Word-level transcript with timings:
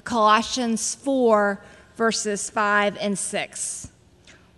Colossians 0.00 0.94
4, 0.94 1.62
verses 1.96 2.48
5 2.48 2.96
and 2.98 3.18
6. 3.18 3.88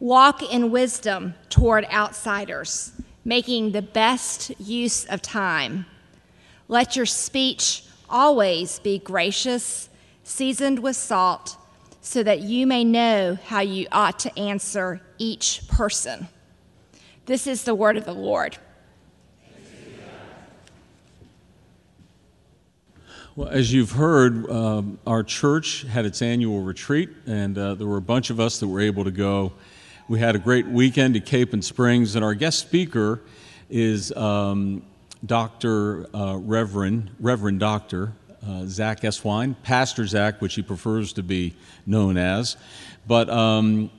Walk 0.00 0.42
in 0.42 0.70
wisdom 0.70 1.34
toward 1.48 1.84
outsiders, 1.86 2.92
making 3.24 3.72
the 3.72 3.82
best 3.82 4.50
use 4.60 5.04
of 5.06 5.22
time. 5.22 5.86
Let 6.68 6.96
your 6.96 7.06
speech 7.06 7.84
always 8.08 8.78
be 8.78 8.98
gracious, 8.98 9.88
seasoned 10.22 10.78
with 10.78 10.96
salt, 10.96 11.56
so 12.00 12.22
that 12.22 12.40
you 12.40 12.66
may 12.66 12.84
know 12.84 13.38
how 13.46 13.60
you 13.60 13.86
ought 13.90 14.18
to 14.20 14.38
answer 14.38 15.00
each 15.18 15.66
person. 15.68 16.28
This 17.26 17.46
is 17.46 17.64
the 17.64 17.74
word 17.74 17.96
of 17.96 18.04
the 18.04 18.12
Lord. 18.12 18.58
Well, 23.36 23.48
as 23.48 23.72
you've 23.72 23.90
heard, 23.90 24.48
um, 24.48 25.00
our 25.04 25.24
church 25.24 25.82
had 25.82 26.06
its 26.06 26.22
annual 26.22 26.60
retreat, 26.62 27.10
and 27.26 27.58
uh, 27.58 27.74
there 27.74 27.88
were 27.88 27.96
a 27.96 28.00
bunch 28.00 28.30
of 28.30 28.38
us 28.38 28.60
that 28.60 28.68
were 28.68 28.80
able 28.80 29.02
to 29.02 29.10
go. 29.10 29.54
We 30.06 30.20
had 30.20 30.36
a 30.36 30.38
great 30.38 30.68
weekend 30.68 31.16
at 31.16 31.26
Capon 31.26 31.60
Springs, 31.60 32.14
and 32.14 32.24
our 32.24 32.34
guest 32.34 32.60
speaker 32.60 33.22
is 33.68 34.12
um, 34.12 34.84
Dr. 35.26 36.06
Uh, 36.14 36.36
Reverend, 36.36 37.10
Reverend 37.18 37.58
Dr. 37.58 38.12
Uh, 38.46 38.66
Zach 38.66 39.00
Eswine, 39.00 39.56
Pastor 39.64 40.06
Zach, 40.06 40.40
which 40.40 40.54
he 40.54 40.62
prefers 40.62 41.12
to 41.14 41.24
be 41.24 41.56
known 41.86 42.16
as. 42.16 42.56
But 43.04 43.28
um, 43.30 43.90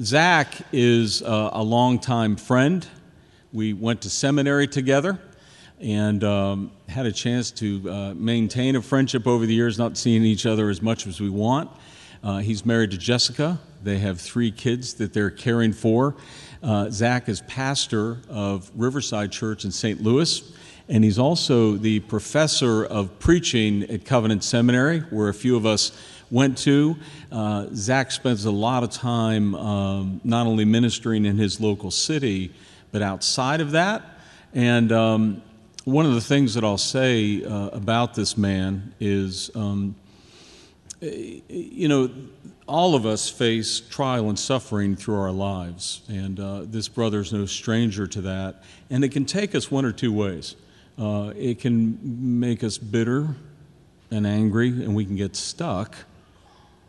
Zach 0.00 0.54
is 0.70 1.22
uh, 1.22 1.50
a 1.52 1.62
longtime 1.64 2.36
friend. 2.36 2.86
We 3.52 3.72
went 3.72 4.02
to 4.02 4.10
seminary 4.10 4.68
together 4.68 5.18
and 5.80 6.24
um, 6.24 6.70
had 6.88 7.06
a 7.06 7.12
chance 7.12 7.50
to 7.50 7.90
uh, 7.90 8.14
maintain 8.14 8.76
a 8.76 8.82
friendship 8.82 9.26
over 9.26 9.46
the 9.46 9.54
years, 9.54 9.78
not 9.78 9.96
seeing 9.96 10.22
each 10.22 10.46
other 10.46 10.70
as 10.70 10.80
much 10.80 11.06
as 11.06 11.20
we 11.20 11.28
want. 11.28 11.70
Uh, 12.22 12.38
he's 12.38 12.64
married 12.64 12.90
to 12.90 12.98
Jessica. 12.98 13.58
They 13.82 13.98
have 13.98 14.20
three 14.20 14.50
kids 14.50 14.94
that 14.94 15.12
they're 15.12 15.30
caring 15.30 15.72
for. 15.72 16.16
Uh, 16.62 16.90
Zach 16.90 17.28
is 17.28 17.42
pastor 17.42 18.18
of 18.28 18.70
Riverside 18.74 19.30
Church 19.30 19.64
in 19.64 19.70
St. 19.70 20.02
Louis, 20.02 20.52
and 20.88 21.04
he's 21.04 21.18
also 21.18 21.76
the 21.76 22.00
professor 22.00 22.84
of 22.84 23.18
preaching 23.18 23.82
at 23.84 24.04
Covenant 24.04 24.42
Seminary, 24.44 25.00
where 25.10 25.28
a 25.28 25.34
few 25.34 25.56
of 25.56 25.66
us 25.66 25.92
went 26.30 26.58
to. 26.58 26.96
Uh, 27.30 27.66
Zach 27.74 28.10
spends 28.10 28.44
a 28.44 28.50
lot 28.50 28.82
of 28.82 28.90
time 28.90 29.54
um, 29.54 30.20
not 30.24 30.46
only 30.46 30.64
ministering 30.64 31.24
in 31.24 31.36
his 31.36 31.60
local 31.60 31.90
city, 31.90 32.52
but 32.92 33.02
outside 33.02 33.60
of 33.60 33.72
that. 33.72 34.02
And 34.54 34.90
um, 34.90 35.42
one 35.86 36.04
of 36.04 36.14
the 36.14 36.20
things 36.20 36.54
that 36.54 36.64
I'll 36.64 36.78
say 36.78 37.44
uh, 37.44 37.68
about 37.68 38.16
this 38.16 38.36
man 38.36 38.92
is, 38.98 39.52
um, 39.54 39.94
you 41.00 41.86
know, 41.86 42.10
all 42.66 42.96
of 42.96 43.06
us 43.06 43.30
face 43.30 43.78
trial 43.78 44.28
and 44.28 44.36
suffering 44.36 44.96
through 44.96 45.14
our 45.14 45.30
lives, 45.30 46.02
and 46.08 46.40
uh, 46.40 46.62
this 46.64 46.88
brother's 46.88 47.32
no 47.32 47.46
stranger 47.46 48.08
to 48.08 48.20
that. 48.22 48.64
And 48.90 49.04
it 49.04 49.10
can 49.10 49.26
take 49.26 49.54
us 49.54 49.70
one 49.70 49.84
or 49.84 49.92
two 49.92 50.12
ways. 50.12 50.56
Uh, 50.98 51.32
it 51.36 51.60
can 51.60 52.40
make 52.40 52.64
us 52.64 52.78
bitter 52.78 53.36
and 54.10 54.26
angry, 54.26 54.70
and 54.70 54.92
we 54.96 55.04
can 55.04 55.14
get 55.14 55.36
stuck. 55.36 55.94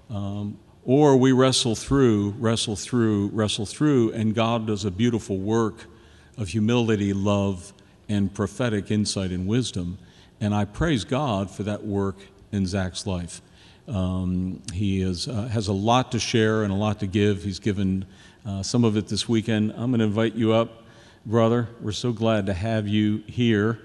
Um, 0.10 0.58
or 0.84 1.18
we 1.18 1.34
wrestle 1.34 1.76
through, 1.76 2.32
wrestle 2.40 2.76
through, 2.76 3.28
wrestle 3.28 3.68
through, 3.68 4.14
and 4.14 4.34
God 4.34 4.66
does 4.66 4.86
a 4.86 4.92
beautiful 4.92 5.38
work 5.38 5.86
of 6.36 6.48
humility, 6.48 7.14
love, 7.14 7.74
and 8.10 8.34
prophetic 8.34 8.92
insight 8.92 9.32
and 9.32 9.48
wisdom. 9.48 9.98
And 10.40 10.54
I 10.54 10.66
praise 10.66 11.04
God 11.04 11.50
for 11.50 11.64
that 11.64 11.84
work 11.84 12.18
in 12.52 12.66
Zach's 12.66 13.06
life. 13.06 13.42
Um, 13.88 14.62
he 14.74 15.02
is, 15.02 15.28
uh, 15.28 15.44
has 15.44 15.68
a 15.68 15.74
lot 15.74 16.12
to 16.12 16.20
share 16.20 16.64
and 16.64 16.72
a 16.72 16.76
lot 16.76 17.00
to 17.00 17.08
give. 17.08 17.44
He's 17.44 17.60
given 17.60 18.06
uh, 18.46 18.64
some 18.64 18.84
of 18.84 18.98
it 18.98 19.08
this 19.08 19.28
weekend. 19.28 19.72
I'm 19.72 19.92
going 19.92 20.00
to 20.00 20.06
invite 20.06 20.36
you 20.36 20.54
up, 20.54 20.84
brother. 21.26 21.68
We're 21.82 21.92
so 21.92 22.12
glad 22.12 22.46
to 22.48 22.54
have 22.54 22.88
you 22.88 23.24
here. 23.28 23.80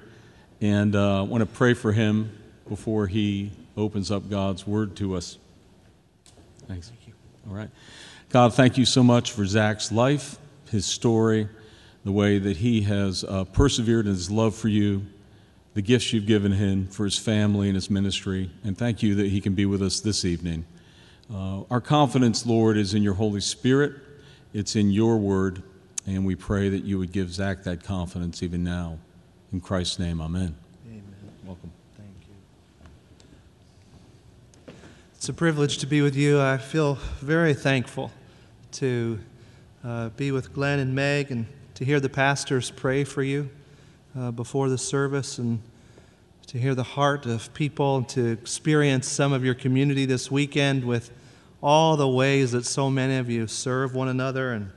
And 0.60 0.94
uh, 0.94 1.20
I 1.20 1.22
want 1.22 1.42
to 1.42 1.46
pray 1.46 1.74
for 1.74 1.92
him 1.92 2.36
before 2.68 3.06
he 3.06 3.50
opens 3.76 4.10
up 4.10 4.28
God's 4.28 4.66
word 4.66 4.96
to 4.96 5.16
us. 5.16 5.38
Thanks. 6.68 6.88
Thank 6.88 7.06
you. 7.06 7.14
All 7.48 7.56
right. 7.56 7.70
God, 8.28 8.54
thank 8.54 8.78
you 8.78 8.84
so 8.84 9.02
much 9.02 9.32
for 9.32 9.44
Zach's 9.44 9.92
life, 9.92 10.38
his 10.70 10.86
story 10.86 11.48
the 12.04 12.12
way 12.12 12.38
that 12.38 12.58
he 12.58 12.82
has 12.82 13.24
uh, 13.24 13.44
persevered 13.44 14.06
in 14.06 14.12
his 14.12 14.30
love 14.30 14.54
for 14.54 14.68
you, 14.68 15.06
the 15.74 15.82
gifts 15.82 16.12
you've 16.12 16.26
given 16.26 16.52
him 16.52 16.86
for 16.88 17.04
his 17.04 17.18
family 17.18 17.68
and 17.68 17.74
his 17.74 17.88
ministry, 17.88 18.50
and 18.64 18.76
thank 18.76 19.02
you 19.02 19.14
that 19.14 19.28
he 19.28 19.40
can 19.40 19.54
be 19.54 19.64
with 19.64 19.82
us 19.82 20.00
this 20.00 20.24
evening. 20.24 20.64
Uh, 21.32 21.62
our 21.70 21.80
confidence, 21.80 22.44
Lord, 22.44 22.76
is 22.76 22.92
in 22.92 23.02
your 23.02 23.14
Holy 23.14 23.40
Spirit, 23.40 23.92
it's 24.52 24.76
in 24.76 24.90
your 24.90 25.16
word, 25.16 25.62
and 26.06 26.26
we 26.26 26.34
pray 26.34 26.68
that 26.68 26.84
you 26.84 26.98
would 26.98 27.12
give 27.12 27.32
Zach 27.32 27.62
that 27.62 27.84
confidence 27.84 28.42
even 28.42 28.64
now. 28.64 28.98
In 29.52 29.60
Christ's 29.60 29.98
name, 29.98 30.20
amen. 30.20 30.54
Amen. 30.86 31.04
Welcome. 31.46 31.70
Thank 31.96 32.10
you. 34.66 34.74
It's 35.14 35.28
a 35.28 35.32
privilege 35.32 35.78
to 35.78 35.86
be 35.86 36.02
with 36.02 36.16
you. 36.16 36.40
I 36.40 36.58
feel 36.58 36.96
very 37.20 37.54
thankful 37.54 38.10
to 38.72 39.20
uh, 39.84 40.08
be 40.10 40.32
with 40.32 40.52
Glenn 40.52 40.80
and 40.80 40.94
Meg 40.94 41.30
and 41.30 41.46
to 41.82 41.86
hear 41.86 41.98
the 41.98 42.08
pastors 42.08 42.70
pray 42.70 43.02
for 43.02 43.24
you 43.24 43.50
uh, 44.16 44.30
before 44.30 44.68
the 44.68 44.78
service 44.78 45.38
and 45.38 45.60
to 46.46 46.56
hear 46.56 46.76
the 46.76 46.84
heart 46.84 47.26
of 47.26 47.52
people 47.54 47.96
and 47.96 48.08
to 48.08 48.24
experience 48.30 49.08
some 49.08 49.32
of 49.32 49.44
your 49.44 49.54
community 49.54 50.04
this 50.04 50.30
weekend 50.30 50.84
with 50.84 51.10
all 51.60 51.96
the 51.96 52.08
ways 52.08 52.52
that 52.52 52.64
so 52.64 52.88
many 52.88 53.16
of 53.16 53.28
you 53.28 53.48
serve 53.48 53.96
one 53.96 54.06
another 54.06 54.52
and 54.52 54.70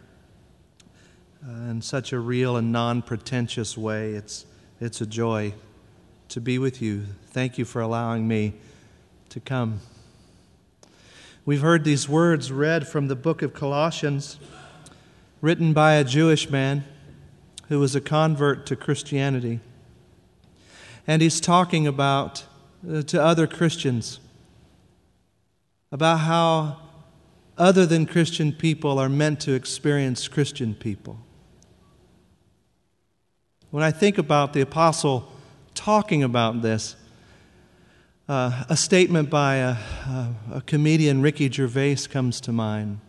uh, 1.47 1.69
in 1.69 1.79
such 1.79 2.11
a 2.11 2.17
real 2.17 2.57
and 2.57 2.71
non 2.71 3.03
pretentious 3.03 3.77
way. 3.77 4.13
It's, 4.13 4.47
it's 4.81 4.99
a 4.99 5.05
joy 5.05 5.53
to 6.29 6.41
be 6.41 6.57
with 6.57 6.81
you. 6.81 7.03
Thank 7.27 7.59
you 7.59 7.65
for 7.65 7.81
allowing 7.81 8.27
me 8.27 8.55
to 9.29 9.39
come. 9.39 9.79
We've 11.45 11.61
heard 11.61 11.83
these 11.83 12.09
words 12.09 12.51
read 12.51 12.87
from 12.87 13.09
the 13.09 13.15
book 13.15 13.43
of 13.43 13.53
Colossians 13.53 14.39
written 15.39 15.71
by 15.71 15.93
a 15.93 16.03
Jewish 16.03 16.49
man 16.49 16.83
who 17.69 17.79
was 17.79 17.95
a 17.95 18.01
convert 18.01 18.65
to 18.67 18.75
Christianity. 18.75 19.59
And 21.07 21.21
he's 21.21 21.39
talking 21.39 21.87
about 21.87 22.45
uh, 22.89 23.01
to 23.03 23.21
other 23.21 23.47
Christians 23.47 24.19
about 25.91 26.17
how 26.17 26.77
other 27.57 27.85
than 27.85 28.05
Christian 28.05 28.51
people 28.51 28.99
are 28.99 29.07
meant 29.07 29.39
to 29.41 29.53
experience 29.53 30.27
Christian 30.27 30.75
people. 30.75 31.19
When 33.71 33.83
I 33.83 33.91
think 33.91 34.17
about 34.17 34.53
the 34.53 34.61
apostle 34.61 35.31
talking 35.73 36.23
about 36.23 36.61
this, 36.61 36.95
uh, 38.27 38.63
a 38.69 38.75
statement 38.75 39.29
by 39.29 39.55
a, 39.55 39.69
a, 39.69 40.35
a 40.55 40.61
comedian, 40.61 41.21
Ricky 41.21 41.49
Gervais, 41.49 42.07
comes 42.09 42.41
to 42.41 42.51
mind 42.51 42.99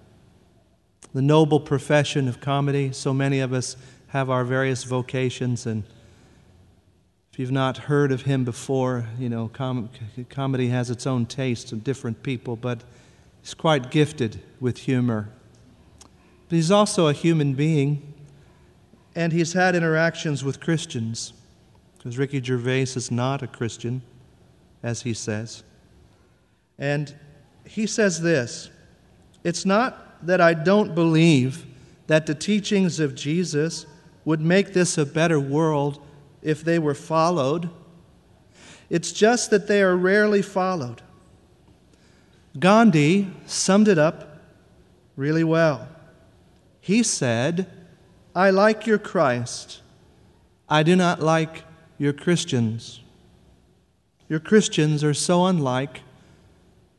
the 1.15 1.23
noble 1.23 1.61
profession 1.61 2.29
of 2.29 2.41
comedy. 2.41 2.93
So 2.93 3.15
many 3.15 3.41
of 3.41 3.53
us 3.53 3.77
have 4.17 4.31
our 4.31 4.45
various 4.45 4.83
vocations, 4.83 5.67
and 5.67 5.85
if 7.31 7.39
you've 7.39 7.53
not 7.53 7.77
heard 7.77 8.11
of 8.11 8.23
him 8.23 8.45
before, 8.45 9.07
you 9.19 9.29
know, 9.29 9.51
com- 9.53 9.91
comedy 10.31 10.69
has 10.69 10.89
its 10.89 11.07
own 11.07 11.27
taste 11.27 11.71
of 11.71 11.85
different 11.85 12.23
people, 12.23 12.57
but 12.57 12.83
he's 13.43 13.53
quite 13.53 13.91
gifted 13.91 14.41
with 14.59 14.79
humor. 14.79 15.29
But 16.49 16.57
he's 16.57 16.71
also 16.71 17.09
a 17.09 17.13
human 17.13 17.53
being, 17.53 18.15
and 19.15 19.35
he's 19.35 19.53
had 19.53 19.77
interactions 19.77 20.43
with 20.43 20.61
Christians, 20.61 21.35
because 21.99 22.17
Ricky 22.17 22.43
Gervais 22.43 22.95
is 22.97 23.11
not 23.11 23.43
a 23.43 23.47
Christian, 23.47 24.01
as 24.83 25.03
he 25.03 25.13
says. 25.13 25.63
And 26.79 27.15
he 27.67 27.87
says 27.87 28.23
this 28.23 28.71
it's 29.45 29.67
not 29.67 30.27
that 30.27 30.41
I 30.41 30.55
don't 30.55 30.95
believe 30.95 31.67
that 32.07 32.25
the 32.25 32.35
teachings 32.35 32.99
of 32.99 33.15
Jesus 33.15 33.85
would 34.27 34.41
make 34.41 34.75
this 34.75 34.99
a 34.99 35.07
better 35.07 35.41
world 35.41 36.05
if 36.43 36.63
they 36.63 36.79
were 36.79 36.95
followed. 36.95 37.71
It's 38.91 39.13
just 39.13 39.51
that 39.51 39.69
they 39.69 39.81
are 39.81 39.97
rarely 39.97 40.43
followed. 40.43 41.01
Gandhi 42.59 43.31
summed 43.47 43.89
it 43.89 43.99
up 43.99 44.43
really 45.17 45.45
well. 45.45 45.89
He 46.81 47.03
said, 47.03 47.71
I 48.35 48.51
like 48.51 48.87
your 48.87 48.99
Christ. 48.99 49.81
I 50.69 50.83
do 50.83 50.97
not 50.97 51.23
like 51.23 51.63
your 51.97 52.13
Christians. 52.13 53.01
Your 54.29 54.41
Christians 54.41 55.05
are 55.05 55.15
so 55.15 55.47
unlike 55.47 56.01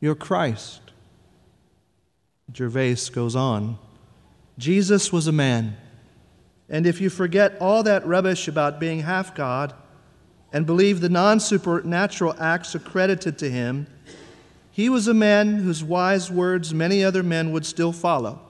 your 0.00 0.14
Christ. 0.14 0.80
Gervais 2.54 3.10
goes 3.12 3.36
on 3.36 3.78
Jesus 4.56 5.12
was 5.12 5.28
a 5.28 5.32
man. 5.32 5.76
And 6.68 6.86
if 6.86 7.00
you 7.00 7.08
forget 7.08 7.56
all 7.60 7.82
that 7.84 8.06
rubbish 8.06 8.46
about 8.46 8.78
being 8.78 9.00
half 9.00 9.34
God 9.34 9.72
and 10.52 10.66
believe 10.66 11.00
the 11.00 11.08
non 11.08 11.40
supernatural 11.40 12.34
acts 12.38 12.74
accredited 12.74 13.38
to 13.38 13.50
him, 13.50 13.86
He 14.70 14.88
was 14.88 15.08
a 15.08 15.14
man 15.14 15.56
whose 15.56 15.82
wise 15.82 16.30
words 16.30 16.74
many 16.74 17.02
other 17.02 17.22
men 17.22 17.52
would 17.52 17.64
still 17.64 17.92
follow. 17.92 18.40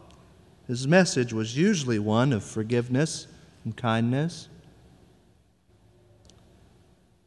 His 0.66 0.86
message 0.86 1.32
was 1.32 1.56
usually 1.56 1.98
one 1.98 2.32
of 2.32 2.44
forgiveness 2.44 3.26
and 3.64 3.76
kindness. 3.76 4.48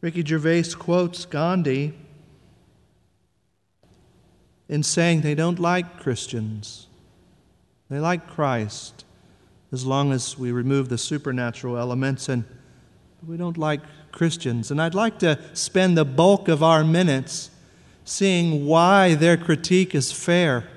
Ricky 0.01 0.23
Gervais 0.23 0.73
quotes 0.77 1.25
Gandhi 1.25 1.93
in 4.67 4.83
saying 4.83 5.21
they 5.21 5.35
don't 5.35 5.59
like 5.59 5.99
Christians. 5.99 6.87
They 7.89 7.99
like 7.99 8.27
Christ 8.27 9.05
as 9.71 9.85
long 9.85 10.11
as 10.11 10.37
we 10.37 10.51
remove 10.51 10.89
the 10.89 10.97
supernatural 10.97 11.77
elements, 11.77 12.27
and 12.27 12.43
we 13.25 13.37
don't 13.37 13.57
like 13.57 13.81
Christians. 14.11 14.71
And 14.71 14.81
I'd 14.81 14.95
like 14.95 15.19
to 15.19 15.39
spend 15.53 15.97
the 15.97 16.05
bulk 16.05 16.47
of 16.47 16.61
our 16.61 16.83
minutes 16.83 17.49
seeing 18.03 18.65
why 18.65 19.15
their 19.15 19.37
critique 19.37 19.95
is 19.95 20.11
fair. 20.11 20.67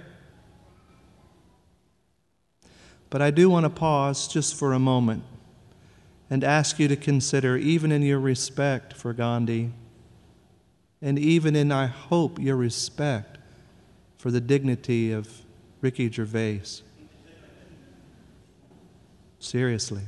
But 3.11 3.23
I 3.23 3.31
do 3.31 3.50
want 3.50 3.64
to 3.64 3.70
pause 3.70 4.29
just 4.29 4.55
for 4.55 4.73
a 4.73 4.79
moment 4.79 5.25
and 6.31 6.44
ask 6.44 6.79
you 6.79 6.88
to 6.88 6.97
consider, 6.97 7.56
even 7.56 7.93
in 7.93 8.02
your 8.02 8.20
respect 8.20 8.93
for 8.93 9.12
Gandhi, 9.12 9.73
and 11.02 11.19
even 11.19 11.55
in, 11.55 11.70
I 11.70 11.87
hope, 11.87 12.38
your 12.38 12.56
respect 12.56 13.38
for 14.17 14.31
the 14.31 14.40
dignity 14.40 15.12
of 15.12 15.43
Ricky 15.81 16.11
Gervais. 16.11 16.84
Seriously. 19.44 20.00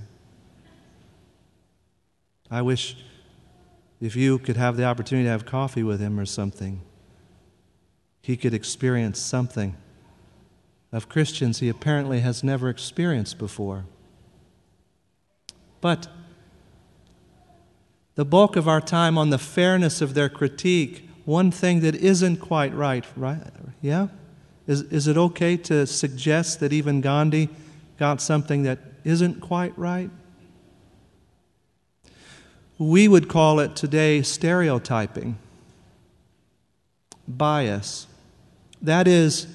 I 2.50 2.62
wish 2.62 2.96
if 4.00 4.16
you 4.16 4.38
could 4.38 4.56
have 4.56 4.78
the 4.78 4.84
opportunity 4.84 5.26
to 5.26 5.30
have 5.30 5.44
coffee 5.44 5.82
with 5.82 6.00
him 6.00 6.18
or 6.18 6.24
something, 6.24 6.80
he 8.22 8.38
could 8.38 8.54
experience 8.54 9.20
something 9.20 9.76
of 10.90 11.10
Christians 11.10 11.58
he 11.58 11.68
apparently 11.68 12.20
has 12.20 12.42
never 12.42 12.70
experienced 12.70 13.36
before. 13.36 13.84
But 15.82 16.08
the 18.14 18.24
bulk 18.24 18.56
of 18.56 18.66
our 18.66 18.80
time 18.80 19.18
on 19.18 19.28
the 19.28 19.38
fairness 19.38 20.00
of 20.00 20.14
their 20.14 20.30
critique, 20.30 21.10
one 21.26 21.50
thing 21.50 21.80
that 21.80 21.94
isn't 21.94 22.38
quite 22.38 22.74
right, 22.74 23.04
right? 23.14 23.42
Yeah? 23.82 24.08
Is, 24.66 24.80
is 24.84 25.06
it 25.06 25.18
okay 25.18 25.58
to 25.58 25.86
suggest 25.86 26.58
that 26.60 26.72
even 26.72 27.02
Gandhi 27.02 27.50
got 27.98 28.22
something 28.22 28.62
that 28.62 28.95
isn't 29.06 29.40
quite 29.40 29.72
right? 29.78 30.10
We 32.76 33.06
would 33.06 33.28
call 33.28 33.60
it 33.60 33.76
today 33.76 34.20
stereotyping, 34.22 35.38
bias. 37.28 38.08
That 38.82 39.06
is, 39.06 39.46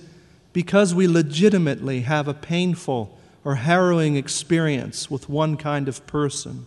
because 0.54 0.96
we 0.96 1.06
legitimately 1.06 2.02
have 2.02 2.30
a 2.30 2.34
painful 2.34 3.18
or 3.44 3.56
harrowing 3.56 4.16
experience 4.16 5.12
with 5.12 5.28
one 5.28 5.58
kind 5.58 5.90
of 5.90 6.08
person. 6.08 6.66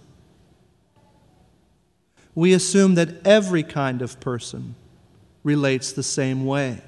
We 2.34 2.52
assume 2.52 2.96
that 2.96 3.26
every 3.26 3.62
kind 3.62 4.02
of 4.02 4.20
person 4.20 4.74
relates 5.42 5.90
the 5.90 6.02
same 6.02 6.44
way. 6.44 6.82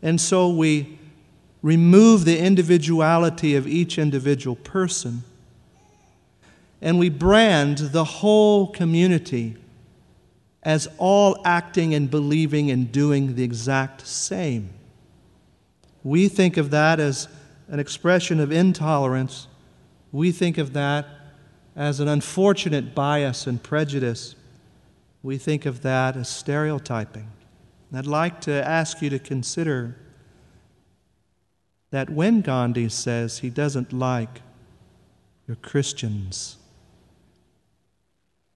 And 0.00 0.18
so 0.18 0.48
we 0.48 0.98
remove 1.62 2.24
the 2.24 2.38
individuality 2.38 3.54
of 3.54 3.66
each 3.66 3.98
individual 3.98 4.56
person 4.56 5.22
and 6.82 6.98
we 6.98 7.08
brand 7.08 7.78
the 7.78 8.04
whole 8.04 8.66
community 8.66 9.56
as 10.64 10.88
all 10.98 11.40
acting 11.44 11.94
and 11.94 12.10
believing 12.10 12.70
and 12.72 12.90
doing 12.90 13.36
the 13.36 13.44
exact 13.44 14.04
same. 14.06 14.68
We 16.02 16.26
think 16.26 16.56
of 16.56 16.70
that 16.70 16.98
as 16.98 17.28
an 17.68 17.78
expression 17.78 18.40
of 18.40 18.50
intolerance. 18.50 19.46
We 20.10 20.32
think 20.32 20.58
of 20.58 20.72
that 20.72 21.06
as 21.76 22.00
an 22.00 22.08
unfortunate 22.08 22.96
bias 22.96 23.46
and 23.46 23.62
prejudice. 23.62 24.34
We 25.22 25.38
think 25.38 25.64
of 25.64 25.82
that 25.82 26.16
as 26.16 26.28
stereotyping. 26.28 27.30
And 27.90 27.98
I'd 27.98 28.06
like 28.06 28.40
to 28.42 28.68
ask 28.68 29.00
you 29.00 29.10
to 29.10 29.20
consider 29.20 29.96
that 31.92 32.08
when 32.10 32.40
Gandhi 32.40 32.88
says 32.88 33.38
he 33.38 33.50
doesn't 33.50 33.92
like 33.92 34.40
your 35.46 35.56
Christians, 35.56 36.56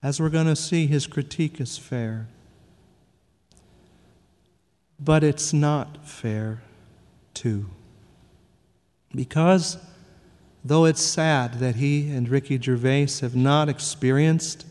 as 0.02 0.18
we're 0.18 0.30
going 0.30 0.46
to 0.46 0.56
see, 0.56 0.86
his 0.86 1.06
critique 1.06 1.60
is 1.60 1.76
fair. 1.76 2.28
But 4.98 5.22
it's 5.22 5.52
not 5.52 6.06
fair 6.06 6.62
too. 7.34 7.66
Because 9.14 9.76
though 10.64 10.86
it's 10.86 11.02
sad 11.02 11.54
that 11.54 11.76
he 11.76 12.10
and 12.10 12.28
Ricky 12.28 12.58
Gervais 12.58 13.20
have 13.20 13.36
not 13.36 13.68
experienced 13.68 14.64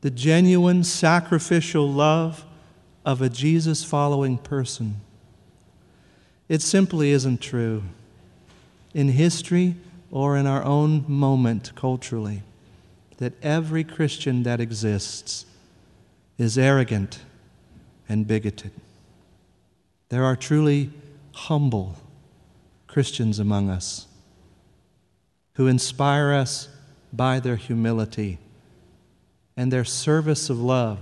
the 0.00 0.10
genuine 0.10 0.82
sacrificial 0.82 1.88
love 1.88 2.44
of 3.04 3.22
a 3.22 3.28
Jesus 3.28 3.84
following 3.84 4.38
person, 4.38 5.02
it 6.50 6.60
simply 6.60 7.12
isn't 7.12 7.40
true 7.40 7.80
in 8.92 9.06
history 9.06 9.76
or 10.10 10.36
in 10.36 10.48
our 10.48 10.64
own 10.64 11.04
moment 11.06 11.72
culturally 11.76 12.42
that 13.18 13.32
every 13.40 13.84
Christian 13.84 14.42
that 14.42 14.58
exists 14.58 15.46
is 16.38 16.58
arrogant 16.58 17.20
and 18.08 18.26
bigoted. 18.26 18.72
There 20.08 20.24
are 20.24 20.34
truly 20.34 20.90
humble 21.34 21.94
Christians 22.88 23.38
among 23.38 23.70
us 23.70 24.08
who 25.54 25.68
inspire 25.68 26.32
us 26.32 26.68
by 27.12 27.38
their 27.38 27.54
humility 27.54 28.38
and 29.56 29.72
their 29.72 29.84
service 29.84 30.50
of 30.50 30.58
love, 30.58 30.98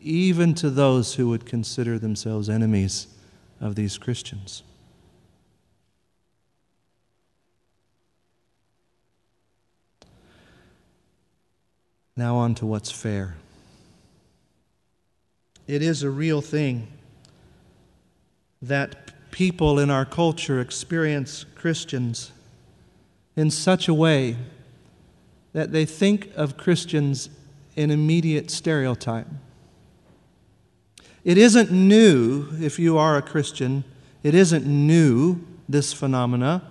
even 0.00 0.54
to 0.54 0.70
those 0.70 1.14
who 1.14 1.28
would 1.28 1.46
consider 1.46 2.00
themselves 2.00 2.48
enemies 2.48 3.06
of 3.60 3.74
these 3.74 3.98
Christians. 3.98 4.62
Now, 12.16 12.36
on 12.36 12.54
to 12.56 12.66
what's 12.66 12.90
fair. 12.90 13.36
It 15.66 15.82
is 15.82 16.02
a 16.02 16.10
real 16.10 16.40
thing 16.40 16.88
that 18.62 19.30
people 19.30 19.78
in 19.78 19.90
our 19.90 20.06
culture 20.06 20.60
experience 20.60 21.44
Christians 21.54 22.32
in 23.36 23.50
such 23.50 23.86
a 23.86 23.92
way 23.92 24.36
that 25.52 25.72
they 25.72 25.84
think 25.84 26.30
of 26.36 26.56
Christians 26.56 27.28
in 27.74 27.90
immediate 27.90 28.50
stereotype. 28.50 29.26
It 31.26 31.38
isn't 31.38 31.72
new 31.72 32.50
if 32.60 32.78
you 32.78 32.98
are 32.98 33.16
a 33.16 33.22
Christian, 33.22 33.82
it 34.22 34.32
isn't 34.32 34.64
new, 34.64 35.44
this 35.68 35.92
phenomena. 35.92 36.62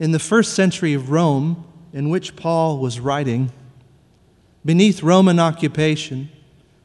In 0.00 0.10
the 0.10 0.18
first 0.18 0.54
century 0.54 0.94
of 0.94 1.08
Rome, 1.08 1.64
in 1.92 2.10
which 2.10 2.34
Paul 2.34 2.78
was 2.78 2.98
writing, 2.98 3.52
beneath 4.64 5.04
Roman 5.04 5.38
occupation, 5.38 6.28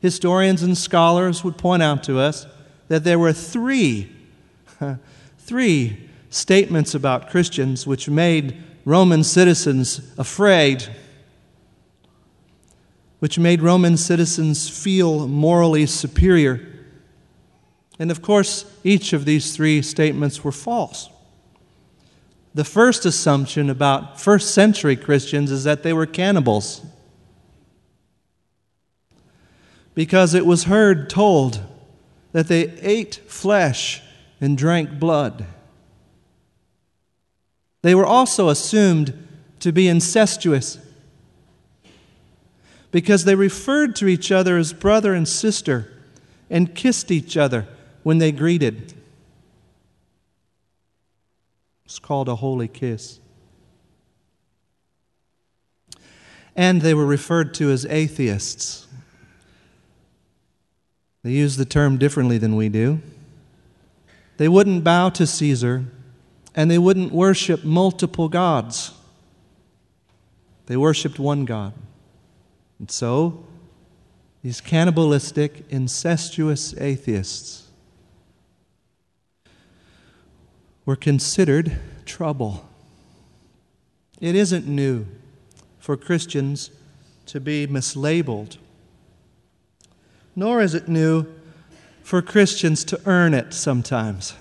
historians 0.01 0.61
and 0.61 0.77
scholars 0.77 1.43
would 1.43 1.57
point 1.57 1.81
out 1.81 2.03
to 2.03 2.19
us 2.19 2.45
that 2.89 3.03
there 3.03 3.17
were 3.17 3.33
three, 3.33 4.11
three 5.39 5.97
statements 6.29 6.93
about 6.93 7.31
Christians 7.31 7.87
which 7.87 8.07
made 8.07 8.61
Roman 8.85 9.23
citizens 9.23 10.13
afraid, 10.19 10.87
which 13.23 13.39
made 13.39 13.61
Roman 13.61 13.95
citizens 13.95 14.67
feel 14.67 15.29
morally 15.29 15.85
superior. 15.85 16.59
And 17.97 18.11
of 18.11 18.21
course, 18.21 18.65
each 18.83 19.13
of 19.13 19.23
these 19.23 19.55
three 19.55 19.81
statements 19.81 20.43
were 20.43 20.51
false. 20.51 21.09
The 22.53 22.65
first 22.65 23.05
assumption 23.05 23.69
about 23.69 24.19
first 24.19 24.53
century 24.53 24.97
Christians 24.97 25.51
is 25.51 25.63
that 25.63 25.83
they 25.83 25.93
were 25.93 26.05
cannibals. 26.05 26.85
Because 29.95 30.33
it 30.33 30.45
was 30.45 30.65
heard 30.65 31.09
told 31.09 31.61
that 32.33 32.49
they 32.49 32.71
ate 32.81 33.21
flesh 33.27 34.01
and 34.41 34.57
drank 34.57 34.99
blood. 34.99 35.45
They 37.83 37.95
were 37.95 38.05
also 38.05 38.49
assumed 38.49 39.13
to 39.61 39.71
be 39.71 39.87
incestuous 39.87 40.77
because 42.93 43.25
they 43.25 43.33
referred 43.33 43.95
to 43.95 44.07
each 44.07 44.31
other 44.31 44.55
as 44.55 44.71
brother 44.71 45.15
and 45.15 45.27
sister 45.27 45.91
and 46.47 46.75
kissed 46.75 47.09
each 47.09 47.35
other 47.35 47.67
when 48.03 48.19
they 48.19 48.31
greeted. 48.31 48.93
It's 51.85 51.97
called 51.97 52.29
a 52.29 52.35
holy 52.35 52.67
kiss. 52.67 53.19
And 56.55 56.83
they 56.83 56.93
were 56.93 57.07
referred 57.07 57.55
to 57.55 57.71
as 57.71 57.83
atheists 57.87 58.87
They 61.23 61.31
use 61.31 61.57
the 61.57 61.65
term 61.65 61.97
differently 61.97 62.37
than 62.37 62.55
we 62.55 62.69
do. 62.69 63.01
They 64.37 64.49
wouldn't 64.49 64.83
bow 64.83 65.09
to 65.09 65.25
Caesar, 65.25 65.85
and 66.53 66.69
they 66.69 66.77
wouldn't 66.77 67.11
worship 67.11 67.63
multiple 67.63 68.29
gods. 68.29 68.91
They 70.67 70.77
worshiped 70.77 71.17
one 71.17 71.45
God. 71.45 71.73
And 72.83 72.91
so, 72.91 73.45
these 74.43 74.59
cannibalistic, 74.59 75.63
incestuous 75.69 76.75
atheists 76.77 77.69
were 80.85 80.97
considered 80.97 81.79
trouble. 82.05 82.67
It 84.19 84.35
isn't 84.35 84.67
new 84.67 85.05
for 85.79 85.95
Christians 85.95 86.71
to 87.27 87.39
be 87.39 87.65
mislabeled, 87.65 88.57
nor 90.35 90.59
is 90.59 90.75
it 90.75 90.89
new 90.89 91.25
for 92.01 92.21
Christians 92.21 92.83
to 92.83 92.99
earn 93.05 93.33
it 93.33 93.53
sometimes. 93.53 94.33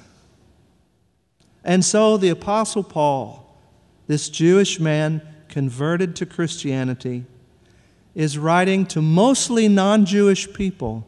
And 1.63 1.85
so 1.85 2.17
the 2.17 2.31
Apostle 2.31 2.83
Paul, 2.83 3.57
this 4.09 4.29
Jewish 4.29 4.81
man 4.81 5.23
converted 5.47 6.17
to 6.17 6.27
Christianity, 6.27 7.27
is 8.15 8.39
writing 8.39 8.87
to 8.87 9.01
mostly 9.01 9.69
non 9.69 10.05
Jewish 10.05 10.53
people 10.53 11.07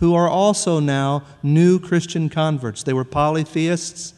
who 0.00 0.14
are 0.14 0.28
also 0.28 0.80
now 0.80 1.24
new 1.42 1.78
Christian 1.78 2.28
converts. 2.28 2.82
They 2.82 2.92
were 2.92 3.04
polytheists, 3.04 4.14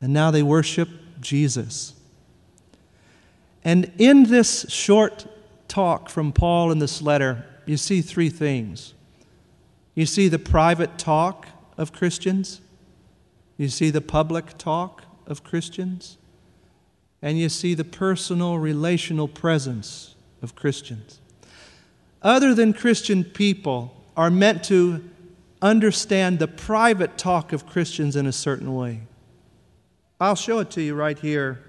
and 0.00 0.12
now 0.12 0.30
they 0.30 0.42
worship 0.42 0.88
Jesus. 1.20 1.94
And 3.64 3.90
in 3.98 4.24
this 4.24 4.66
short 4.68 5.26
talk 5.68 6.08
from 6.08 6.32
Paul 6.32 6.70
in 6.70 6.78
this 6.78 7.02
letter, 7.02 7.44
you 7.66 7.76
see 7.76 8.00
three 8.00 8.28
things. 8.28 8.94
You 9.94 10.06
see 10.06 10.28
the 10.28 10.38
private 10.38 10.98
talk 10.98 11.48
of 11.76 11.92
Christians, 11.92 12.60
you 13.56 13.68
see 13.68 13.90
the 13.90 14.00
public 14.00 14.58
talk 14.58 15.04
of 15.26 15.42
Christians, 15.42 16.18
and 17.22 17.38
you 17.38 17.48
see 17.48 17.74
the 17.74 17.84
personal, 17.84 18.58
relational 18.58 19.28
presence 19.28 20.13
of 20.44 20.54
Christians. 20.54 21.18
Other 22.22 22.54
than 22.54 22.72
Christian 22.72 23.24
people 23.24 23.96
are 24.16 24.30
meant 24.30 24.62
to 24.64 25.02
understand 25.60 26.38
the 26.38 26.46
private 26.46 27.18
talk 27.18 27.52
of 27.52 27.66
Christians 27.66 28.14
in 28.14 28.26
a 28.26 28.32
certain 28.32 28.74
way. 28.74 29.00
I'll 30.20 30.36
show 30.36 30.60
it 30.60 30.70
to 30.72 30.82
you 30.82 30.94
right 30.94 31.18
here. 31.18 31.64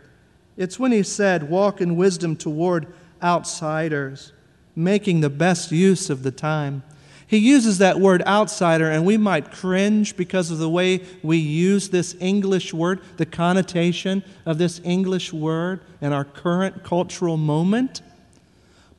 It's 0.56 0.78
when 0.78 0.92
he 0.92 1.02
said, 1.02 1.50
Walk 1.50 1.82
in 1.82 1.96
wisdom 1.96 2.36
toward 2.36 2.88
outsiders, 3.24 4.34
making 4.76 5.22
the 5.22 5.30
best 5.30 5.72
use 5.72 6.10
of 6.10 6.24
the 6.24 6.32
time. 6.32 6.84
He 7.28 7.38
uses 7.38 7.80
that 7.80 8.00
word 8.00 8.22
outsider, 8.24 8.90
and 8.90 9.04
we 9.04 9.18
might 9.18 9.52
cringe 9.52 10.16
because 10.16 10.52
of 10.52 10.60
the 10.60 10.70
way 10.70 11.02
we 11.24 11.38
use 11.38 11.90
this 11.90 12.16
English 12.20 12.72
word, 12.74 13.02
the 13.18 13.26
connotation 13.26 14.24
of 14.46 14.60
this 14.60 14.80
English 14.84 15.34
word 15.34 15.82
in 16.02 16.14
our 16.14 16.24
current 16.24 16.84
cultural 16.84 17.36
moment. 17.36 18.02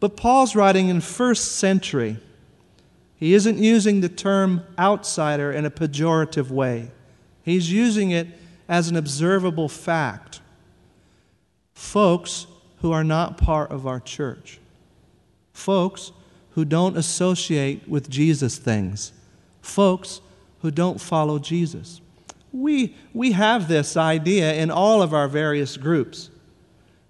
But 0.07 0.17
Paul's 0.17 0.55
writing 0.55 0.87
in 0.87 1.01
first 1.01 1.57
century. 1.57 2.19
He 3.17 3.35
isn't 3.35 3.59
using 3.59 4.03
the 4.03 4.09
term 4.09 4.63
outsider 4.79 5.51
in 5.51 5.67
a 5.67 5.71
pejorative 5.71 6.49
way. 6.49 6.93
He's 7.43 7.73
using 7.73 8.13
it 8.13 8.29
as 8.69 8.89
an 8.89 8.95
observable 8.95 9.69
fact. 9.69 10.41
Folks 11.75 12.47
who 12.83 12.93
are 12.93 13.03
not 13.03 13.37
part 13.37 13.73
of 13.73 13.85
our 13.85 13.99
church. 13.99 14.61
Folks 15.53 16.13
who 16.51 16.65
don't 16.65 16.97
associate 16.97 17.89
with 17.89 18.09
Jesus 18.09 18.59
things, 18.59 19.11
folks 19.61 20.21
who 20.63 20.71
don't 20.71 21.01
follow 21.01 21.41
Jesus. 21.41 22.01
We, 22.53 22.95
we 23.13 23.33
have 23.33 23.67
this 23.67 23.97
idea 23.97 24.55
in 24.55 24.71
all 24.71 25.03
of 25.03 25.13
our 25.13 25.27
various 25.27 25.77
groups. 25.77 26.31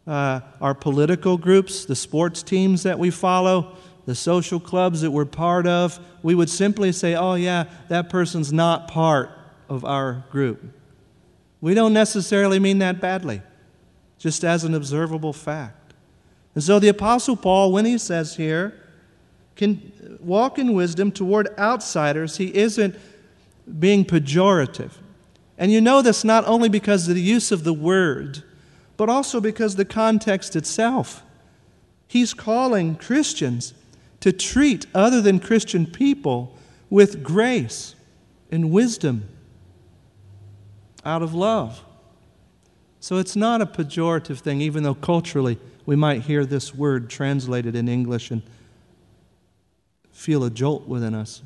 Uh, 0.07 0.41
our 0.61 0.75
political 0.75 1.37
groups, 1.37 1.85
the 1.85 1.97
sports 1.97 2.43
teams 2.43 2.85
that 2.85 2.99
we 2.99 3.11
follow, 3.11 3.77
the 4.05 4.15
social 4.15 4.61
clubs 4.61 5.01
that 5.01 5.11
we're 5.11 5.25
part 5.25 5.67
of, 5.67 5.99
we 6.23 6.35
would 6.35 6.49
simply 6.49 6.93
say, 6.93 7.17
oh, 7.17 7.35
yeah, 7.35 7.65
that 7.89 8.09
person's 8.09 8.53
not 8.53 8.89
part 8.89 9.31
of 9.69 9.85
our 9.85 10.25
group. 10.31 10.63
We 11.61 11.75
don't 11.75 11.93
necessarily 11.93 12.61
mean 12.61 12.79
that 12.79 13.01
badly, 13.01 13.43
just 14.19 14.45
as 14.45 14.63
an 14.63 14.75
observable 14.75 15.33
fact. 15.33 15.95
And 16.55 16.63
so 16.63 16.79
the 16.79 16.89
Apostle 16.89 17.37
Paul, 17.37 17.73
when 17.73 17.85
he 17.85 17.99
says 17.99 18.37
here, 18.37 18.81
can 19.57 20.19
walk 20.21 20.59
in 20.59 20.75
wisdom 20.75 21.11
toward 21.11 21.49
outsiders, 21.59 22.37
he 22.37 22.55
isn't 22.55 22.95
being 23.79 24.05
pejorative. 24.05 24.93
And 25.59 25.73
you 25.73 25.81
know 25.81 26.03
this 26.03 26.23
not 26.23 26.47
only 26.47 26.69
because 26.69 27.09
of 27.09 27.15
the 27.15 27.21
use 27.21 27.51
of 27.51 27.65
the 27.65 27.73
word, 27.73 28.45
but 28.97 29.09
also 29.09 29.41
because 29.41 29.77
the 29.77 29.85
context 29.85 30.57
itself. 30.57 31.23
He's 32.07 32.35
calling 32.35 32.97
Christians 32.97 33.75
to 34.21 34.33
treat 34.33 34.87
other 34.95 35.21
than 35.21 35.41
Christian 35.41 35.87
people 35.87 36.57
with 36.89 37.23
grace 37.23 37.95
and 38.51 38.71
wisdom 38.71 39.29
out 41.05 41.23
of 41.23 41.35
love. 41.35 41.85
So 43.01 43.19
it's 43.19 43.37
not 43.37 43.61
a 43.61 43.67
pejorative 43.67 44.39
thing, 44.39 44.61
even 44.61 44.83
though 44.83 44.95
culturally 44.95 45.59
we 45.85 45.95
might 45.95 46.23
hear 46.23 46.45
this 46.45 46.75
word 46.75 47.09
translated 47.09 47.77
in 47.77 47.89
English 47.89 48.31
and 48.31 48.43
feel 50.11 50.43
a 50.43 50.51
jolt 50.51 50.89
within 50.89 51.15
us. 51.15 51.43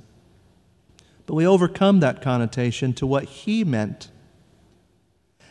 But 1.27 1.35
we 1.35 1.47
overcome 1.47 2.01
that 2.01 2.23
connotation 2.23 2.93
to 2.95 3.07
what 3.07 3.25
he 3.25 3.63
meant. 3.65 4.11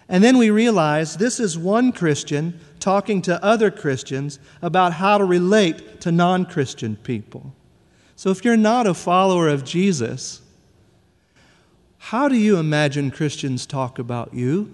And 0.09 0.23
then 0.23 0.39
we 0.39 0.49
realize 0.49 1.17
this 1.17 1.39
is 1.39 1.55
one 1.55 1.91
Christian 1.91 2.59
talking 2.79 3.21
to 3.21 3.43
other 3.43 3.69
Christians 3.69 4.39
about 4.59 4.93
how 4.93 5.19
to 5.19 5.23
relate 5.23 6.01
to 6.01 6.11
non 6.11 6.45
Christian 6.45 6.95
people. 6.95 7.53
So 8.15 8.31
if 8.31 8.43
you're 8.43 8.57
not 8.57 8.87
a 8.87 8.95
follower 8.95 9.47
of 9.47 9.63
Jesus, 9.63 10.41
how 11.99 12.27
do 12.27 12.35
you 12.35 12.57
imagine 12.57 13.11
Christians 13.11 13.67
talk 13.67 13.99
about 13.99 14.33
you? 14.33 14.73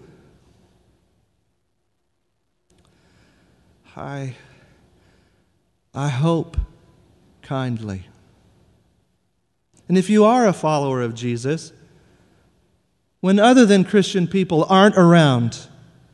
I, 3.97 4.35
I 5.93 6.07
hope 6.07 6.57
kindly. 7.41 8.07
And 9.87 9.97
if 9.97 10.09
you 10.09 10.23
are 10.23 10.47
a 10.47 10.53
follower 10.53 11.01
of 11.01 11.13
Jesus, 11.13 11.73
when 13.25 13.39
other 13.39 13.65
than 13.65 13.83
Christian 13.83 14.27
people 14.27 14.67
aren't 14.69 14.95
around, 14.95 15.65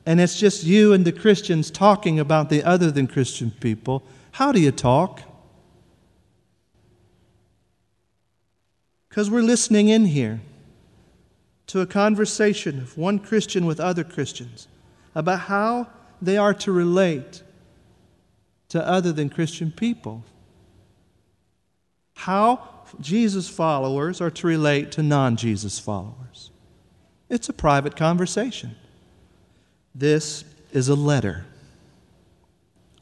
and 0.06 0.22
it's 0.22 0.39
just 0.39 0.63
you 0.63 0.94
and 0.94 1.03
the 1.03 1.12
Christians 1.12 1.70
talking 1.70 2.22
about 2.22 2.50
the 2.50 2.63
other 2.63 2.89
than 2.89 3.06
Christian 3.06 3.51
people, 3.51 4.01
how 4.32 4.53
do 4.53 4.62
you 4.62 4.72
talk? 4.72 5.22
Because 9.10 9.30
we're 9.30 9.41
listening 9.41 9.89
in 9.89 10.06
here 10.06 10.39
to 11.68 11.82
a 11.82 11.86
conversation 11.86 12.80
of 12.80 12.98
one 12.98 13.20
Christian 13.20 13.65
with 13.65 13.82
other 13.82 14.06
Christians 14.06 14.70
about 15.13 15.41
how 15.41 15.89
they 16.22 16.38
are 16.38 16.53
to 16.53 16.72
relate 16.72 17.44
to 18.70 18.88
other 18.88 19.12
than 19.12 19.30
Christian 19.30 19.70
people. 19.70 20.24
How 22.15 22.86
Jesus 23.01 23.50
followers 23.50 24.22
are 24.22 24.32
to 24.32 24.48
relate 24.48 24.94
to 24.94 25.03
non 25.03 25.36
Jesus 25.36 25.77
followers. 25.77 26.50
It's 27.32 27.48
a 27.48 27.54
private 27.54 27.96
conversation. 27.96 28.76
This 29.96 30.44
is 30.74 30.90
a 30.90 30.96
letter 30.96 31.46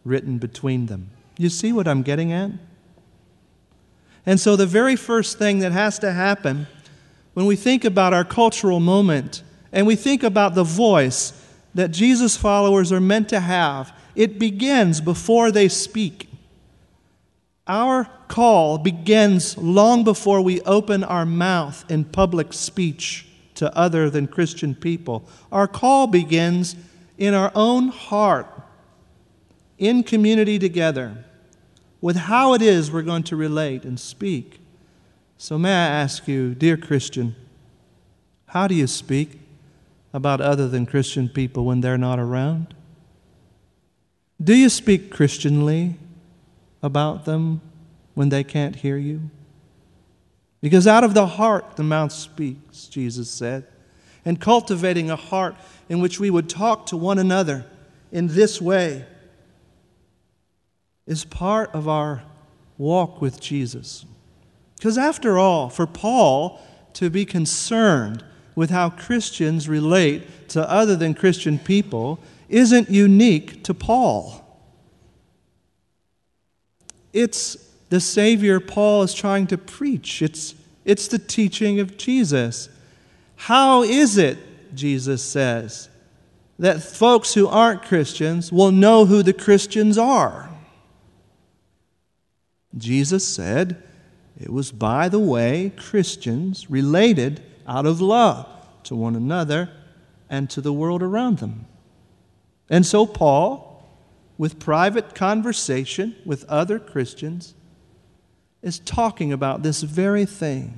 written 0.06 0.38
between 0.38 0.86
them. 0.86 1.10
You 1.40 1.50
see 1.50 1.74
what 1.74 1.88
I'm 1.88 2.04
getting 2.04 2.32
at? 2.32 2.52
And 4.28 4.40
so, 4.40 4.56
the 4.56 4.68
very 4.68 4.96
first 4.96 5.40
thing 5.40 5.60
that 5.60 5.72
has 5.72 5.98
to 6.00 6.12
happen 6.12 6.68
when 7.34 7.48
we 7.48 7.56
think 7.56 7.84
about 7.84 8.14
our 8.14 8.24
cultural 8.24 8.80
moment 8.80 9.42
and 9.72 9.88
we 9.88 9.96
think 9.96 10.22
about 10.22 10.54
the 10.54 10.64
voice 10.64 11.34
that 11.74 11.90
Jesus 11.90 12.38
followers 12.38 12.92
are 12.92 13.02
meant 13.02 13.30
to 13.30 13.40
have, 13.40 13.92
it 14.14 14.38
begins 14.38 15.02
before 15.02 15.52
they 15.52 15.68
speak. 15.68 16.30
Our 17.68 18.08
call 18.28 18.78
begins 18.78 19.58
long 19.58 20.04
before 20.04 20.42
we 20.42 20.62
open 20.62 21.04
our 21.04 21.26
mouth 21.26 21.84
in 21.90 22.04
public 22.04 22.54
speech 22.54 23.26
to 23.60 23.76
other 23.78 24.10
than 24.10 24.28
Christian 24.28 24.76
people. 24.76 25.24
Our 25.52 25.68
call 25.68 26.08
begins 26.08 26.76
in 27.18 27.34
our 27.34 27.52
own 27.56 27.90
heart, 27.90 28.48
in 29.78 30.04
community 30.04 30.60
together, 30.60 31.24
with 32.02 32.16
how 32.16 32.54
it 32.54 32.62
is 32.62 32.92
we're 32.92 33.02
going 33.02 33.24
to 33.24 33.36
relate 33.36 33.84
and 33.84 34.00
speak. 34.00 34.60
So, 35.38 35.58
may 35.58 35.72
I 35.72 35.88
ask 35.88 36.28
you, 36.28 36.54
dear 36.54 36.76
Christian, 36.76 37.36
how 38.48 38.68
do 38.68 38.76
you 38.76 38.88
speak 38.88 39.40
about 40.14 40.42
other 40.42 40.68
than 40.68 40.86
Christian 40.86 41.30
people 41.30 41.66
when 41.66 41.82
they're 41.82 41.98
not 41.98 42.20
around? 42.20 42.74
Do 44.42 44.56
you 44.56 44.70
speak 44.70 45.12
Christianly? 45.12 45.96
about 46.82 47.26
them 47.26 47.62
when 48.14 48.30
they 48.30 48.44
can't 48.44 48.78
hear 48.78 48.98
you? 48.98 49.30
Because 50.62 50.88
out 50.88 51.04
of 51.04 51.14
the 51.14 51.26
heart 51.26 51.76
the 51.76 51.84
mouth 51.84 52.12
speaks, 52.12 52.88
Jesus 52.88 53.30
said. 53.30 53.66
And 54.26 54.40
cultivating 54.40 55.10
a 55.10 55.16
heart 55.16 55.56
in 55.88 56.00
which 56.02 56.20
we 56.20 56.30
would 56.30 56.50
talk 56.50 56.86
to 56.88 56.98
one 56.98 57.18
another 57.18 57.66
in 58.12 58.28
this 58.28 58.62
way 58.62 59.06
is 61.08 61.26
part 61.26 61.72
of 61.74 61.88
our 61.88 62.24
walk 62.78 63.22
with 63.22 63.40
Jesus. 63.40 64.06
Because 64.78 64.98
after 64.98 65.38
all, 65.38 65.70
for 65.70 65.88
Paul 65.88 66.62
to 66.94 67.10
be 67.10 67.26
concerned 67.26 68.24
with 68.56 68.70
how 68.70 68.90
Christians 68.90 69.70
relate 69.70 70.50
to 70.50 70.70
other 70.70 70.96
than 70.96 71.14
Christian 71.14 71.58
people 71.60 72.20
isn't 72.50 72.90
unique 72.90 73.64
to 73.64 73.74
Paul. 73.74 74.46
It's 77.14 77.58
the 77.90 78.00
Savior 78.00 78.60
Paul 78.60 79.04
is 79.04 79.14
trying 79.14 79.48
to 79.48 79.58
preach. 79.58 80.22
It's, 80.22 80.56
it's 80.86 81.08
the 81.08 81.20
teaching 81.20 81.80
of 81.80 81.98
Jesus. 81.98 82.70
How 83.36 83.84
is 83.84 84.18
it, 84.18 84.38
Jesus 84.76 85.24
says, 85.24 85.90
that 86.58 86.84
folks 86.84 87.34
who 87.34 87.48
aren't 87.48 87.84
Christians 87.84 88.52
will 88.52 88.72
know 88.72 89.06
who 89.06 89.24
the 89.24 89.34
Christians 89.34 89.98
are? 89.98 90.50
Jesus 92.78 93.28
said 93.28 93.82
it 94.40 94.52
was 94.52 94.72
by 94.72 95.10
the 95.10 95.20
way 95.20 95.72
Christians 95.76 96.70
related 96.70 97.42
out 97.68 97.86
of 97.86 98.00
love 98.00 98.48
to 98.84 98.96
one 98.96 99.16
another 99.16 99.70
and 100.30 100.50
to 100.52 100.62
the 100.62 100.74
world 100.74 101.02
around 101.02 101.40
them. 101.40 101.66
And 102.70 102.86
so, 102.86 103.06
Paul, 103.06 103.84
with 104.38 104.60
private 104.60 105.16
conversation 105.16 106.16
with 106.26 106.46
other 106.46 106.80
Christians, 106.80 107.56
is 108.62 108.80
talking 108.80 109.32
about 109.32 109.64
this 109.64 109.82
very 109.82 110.26
thing. 110.26 110.78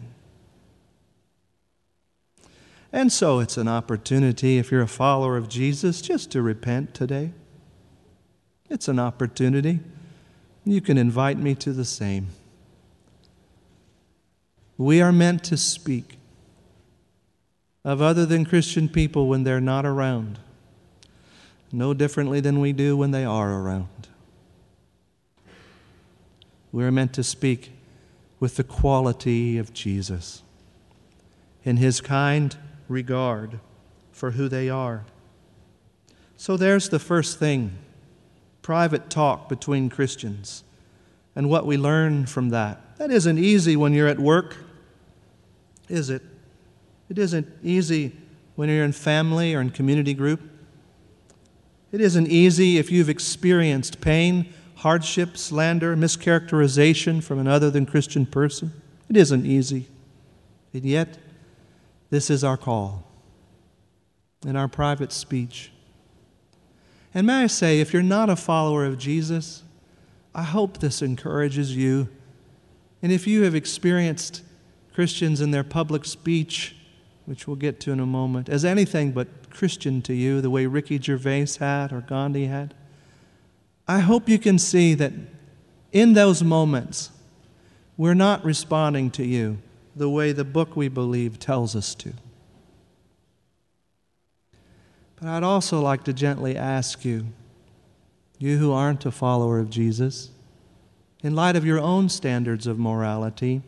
And 2.94 3.12
so 3.12 3.40
it's 3.40 3.58
an 3.58 3.68
opportunity, 3.68 4.58
if 4.58 4.72
you're 4.72 4.82
a 4.82 4.88
follower 4.88 5.38
of 5.38 5.48
Jesus, 5.48 6.02
just 6.02 6.32
to 6.32 6.42
repent 6.42 6.94
today. 6.94 7.32
It's 8.70 8.88
an 8.88 9.00
opportunity. 9.00 9.80
You 10.66 10.82
can 10.82 10.98
invite 10.98 11.38
me 11.38 11.56
to 11.56 11.74
the 11.74 11.86
same. 11.86 12.28
We 14.78 15.02
are 15.02 15.12
meant 15.12 15.44
to 15.46 15.58
speak 15.58 16.18
of 17.84 18.02
other 18.02 18.26
than 18.26 18.46
Christian 18.46 18.90
people 18.90 19.28
when 19.28 19.44
they're 19.44 19.62
not 19.62 19.86
around, 19.86 20.40
no 21.72 21.94
differently 21.94 22.40
than 22.40 22.60
we 22.60 22.74
do 22.74 22.96
when 22.96 23.12
they 23.12 23.26
are 23.26 23.52
around. 23.54 24.10
We're 26.72 26.92
meant 26.92 27.14
to 27.14 27.24
speak 27.24 27.72
with 28.40 28.56
the 28.56 28.64
quality 28.64 29.58
of 29.58 29.74
Jesus 29.74 30.42
in 31.64 31.78
his 31.78 32.02
kind 32.02 32.56
regard 32.88 33.60
for 34.12 34.32
who 34.32 34.48
they 34.48 34.70
are. 34.70 35.06
So 36.38 36.58
there's 36.58 36.90
the 36.90 37.00
first 37.00 37.38
thing 37.40 37.78
private 38.62 39.10
talk 39.10 39.50
between 39.50 39.90
Christians 39.90 40.64
and 41.36 41.50
what 41.50 41.66
we 41.66 41.78
learn 41.78 42.26
from 42.26 42.50
that. 42.50 42.98
That 42.98 43.12
isn't 43.12 43.38
easy 43.38 43.76
when 43.76 43.94
you're 43.94 44.08
at 44.08 44.20
work, 44.20 44.58
is 45.90 46.10
it? 46.10 46.22
It 47.10 47.18
isn't 47.18 47.48
easy 47.64 48.16
when 48.56 48.70
you're 48.70 48.86
in 48.86 48.92
family 48.92 49.54
or 49.54 49.62
in 49.62 49.70
community 49.70 50.14
group. 50.14 50.42
It 51.92 52.00
isn't 52.00 52.28
easy 52.28 52.78
if 52.78 52.92
you've 52.92 53.10
experienced 53.10 54.00
pain 54.02 54.54
hardship, 54.82 55.38
slander, 55.38 55.96
mischaracterization 55.96 57.24
from 57.24 57.38
another 57.38 57.70
than 57.70 57.86
Christian 57.86 58.26
person. 58.26 58.74
It 59.08 59.16
isn't 59.16 59.46
easy. 59.46 59.86
And 60.74 60.84
yet, 60.84 61.20
this 62.10 62.32
is 62.32 62.44
our 62.44 62.58
call 62.58 63.04
in 64.44 64.56
our 64.56 64.68
private 64.68 65.12
speech. 65.12 65.72
And 67.14 67.28
may 67.28 67.44
I 67.44 67.48
say, 67.48 67.80
if 67.80 67.94
you're 67.94 68.02
not 68.02 68.32
a 68.32 68.36
follower 68.36 68.84
of 68.86 68.98
Jesus, 68.98 69.62
I 70.34 70.42
hope 70.42 70.80
this 70.80 71.04
encourages 71.04 71.76
you. 71.76 72.10
And 73.04 73.12
if 73.12 73.28
you 73.28 73.44
have 73.44 73.54
experienced 73.54 74.42
Christians 74.96 75.42
in 75.42 75.52
their 75.52 75.64
public 75.64 76.06
speech, 76.06 76.76
which 77.26 77.46
we'll 77.46 77.56
get 77.56 77.80
to 77.82 77.92
in 77.92 78.00
a 78.00 78.08
moment, 78.08 78.50
as 78.50 78.66
anything 78.66 79.12
but 79.12 79.52
Christian 79.52 80.02
to 80.04 80.14
you, 80.14 80.42
the 80.42 80.50
way 80.50 80.66
Ricky 80.66 81.00
Gervais 81.00 81.50
had 81.60 81.94
or 81.94 82.02
Gandhi 82.02 82.48
had, 82.48 82.74
I 83.88 84.00
hope 84.00 84.30
you 84.30 84.40
can 84.40 84.58
see 84.58 84.94
that 84.96 85.14
in 85.92 86.14
those 86.14 86.44
moments, 86.44 87.12
we're 87.98 88.14
not 88.14 88.46
responding 88.46 89.12
to 89.12 89.26
you 89.26 89.58
the 89.96 90.10
way 90.10 90.32
the 90.32 90.46
book 90.46 90.76
we 90.76 90.88
believe 90.88 91.40
tells 91.40 91.76
us 91.76 91.94
to. 91.96 92.14
But 95.18 95.28
I'd 95.28 95.44
also 95.44 95.82
like 95.82 96.04
to 96.06 96.14
gently 96.14 96.58
ask 96.58 97.06
you, 97.06 97.28
you 98.40 98.58
who 98.58 98.72
aren't 98.72 99.06
a 99.06 99.12
follower 99.12 99.60
of 99.60 99.70
Jesus, 99.70 100.32
in 101.22 101.36
light 101.36 101.56
of 101.56 101.66
your 101.66 101.80
own 101.80 102.10
standards 102.10 102.66
of 102.66 102.80
morality, 102.80 103.62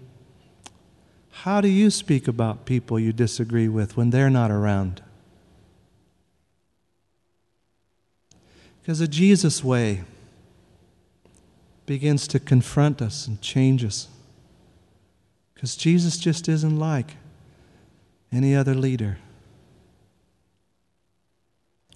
how 1.29 1.61
do 1.61 1.67
you 1.67 1.91
speak 1.91 2.27
about 2.27 2.65
people 2.65 2.99
you 2.99 3.13
disagree 3.13 3.67
with 3.67 3.97
when 3.97 4.09
they're 4.09 4.29
not 4.29 4.49
around? 4.49 5.03
Because 8.83 8.99
the 8.99 9.07
Jesus 9.07 9.63
way 9.63 10.03
begins 11.85 12.27
to 12.27 12.39
confront 12.39 13.01
us 13.01 13.27
and 13.27 13.41
change 13.41 13.85
us. 13.85 14.09
Because 15.53 15.77
Jesus 15.77 16.17
just 16.17 16.49
isn't 16.49 16.77
like 16.77 17.15
any 18.29 18.53
other 18.53 18.75
leader. 18.75 19.19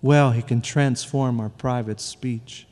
Well, 0.02 0.32
he 0.32 0.41
can 0.41 0.62
transform 0.62 1.41
our 1.41 1.50
private 1.50 2.00
speech, 2.00 2.67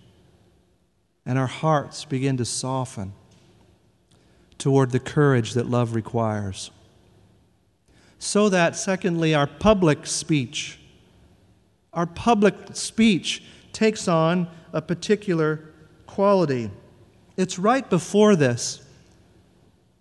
and 1.25 1.37
our 1.37 1.47
hearts 1.47 2.05
begin 2.05 2.37
to 2.37 2.45
soften 2.45 3.11
toward 4.57 4.91
the 4.91 4.99
courage 4.99 5.55
that 5.55 5.69
love 5.69 5.93
requires. 5.93 6.71
So 8.17 8.47
that, 8.47 8.77
secondly, 8.77 9.35
our 9.35 9.47
public 9.47 10.07
speech, 10.07 10.79
our 11.91 12.05
public 12.05 12.55
speech 12.73 13.43
takes 13.75 14.07
on 14.07 14.47
a 14.73 14.81
particular 14.81 15.59
quality. 16.07 16.71
It's 17.37 17.59
right 17.59 17.87
before 17.87 18.35
this. 18.35 18.81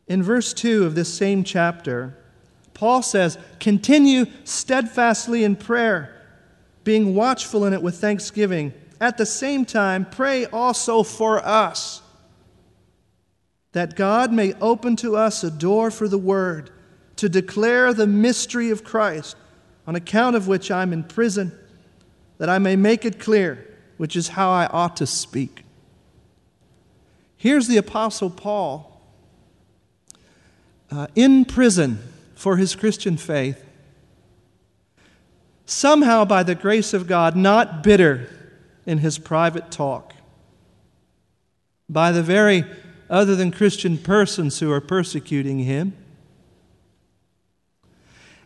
In 0.06 0.22
verse 0.22 0.54
2 0.54 0.84
of 0.84 0.94
this 0.94 1.12
same 1.12 1.44
chapter, 1.44 2.16
Paul 2.72 3.02
says, 3.02 3.36
Continue 3.60 4.26
steadfastly 4.44 5.44
in 5.44 5.56
prayer, 5.56 6.14
being 6.84 7.14
watchful 7.14 7.64
in 7.64 7.72
it 7.72 7.82
with 7.82 7.96
thanksgiving. 7.96 8.72
At 9.00 9.18
the 9.18 9.26
same 9.26 9.64
time, 9.64 10.06
pray 10.06 10.46
also 10.46 11.02
for 11.02 11.44
us, 11.44 12.00
that 13.72 13.96
God 13.96 14.32
may 14.32 14.54
open 14.54 14.94
to 14.96 15.16
us 15.16 15.42
a 15.42 15.50
door 15.50 15.90
for 15.90 16.06
the 16.06 16.18
word 16.18 16.70
to 17.16 17.28
declare 17.28 17.92
the 17.92 18.06
mystery 18.06 18.70
of 18.70 18.84
Christ, 18.84 19.36
on 19.86 19.96
account 19.96 20.36
of 20.36 20.46
which 20.46 20.70
I'm 20.70 20.92
in 20.92 21.04
prison, 21.04 21.52
that 22.38 22.48
I 22.48 22.58
may 22.58 22.76
make 22.76 23.04
it 23.04 23.18
clear 23.18 23.66
which 23.96 24.16
is 24.16 24.28
how 24.28 24.50
I 24.50 24.66
ought 24.66 24.96
to 24.96 25.06
speak. 25.06 25.62
Here's 27.36 27.68
the 27.68 27.76
Apostle 27.76 28.30
Paul 28.30 29.00
uh, 30.90 31.06
in 31.14 31.44
prison 31.44 31.98
for 32.34 32.56
his 32.56 32.74
Christian 32.74 33.16
faith, 33.16 33.64
somehow 35.66 36.24
by 36.24 36.42
the 36.42 36.54
grace 36.54 36.92
of 36.92 37.06
God, 37.06 37.36
not 37.36 37.82
bitter 37.82 38.28
in 38.86 38.98
his 38.98 39.18
private 39.18 39.70
talk, 39.70 40.14
by 41.88 42.12
the 42.12 42.22
very 42.22 42.64
other 43.10 43.36
than 43.36 43.50
Christian 43.50 43.98
persons 43.98 44.60
who 44.60 44.72
are 44.72 44.80
persecuting 44.80 45.60
him 45.60 45.94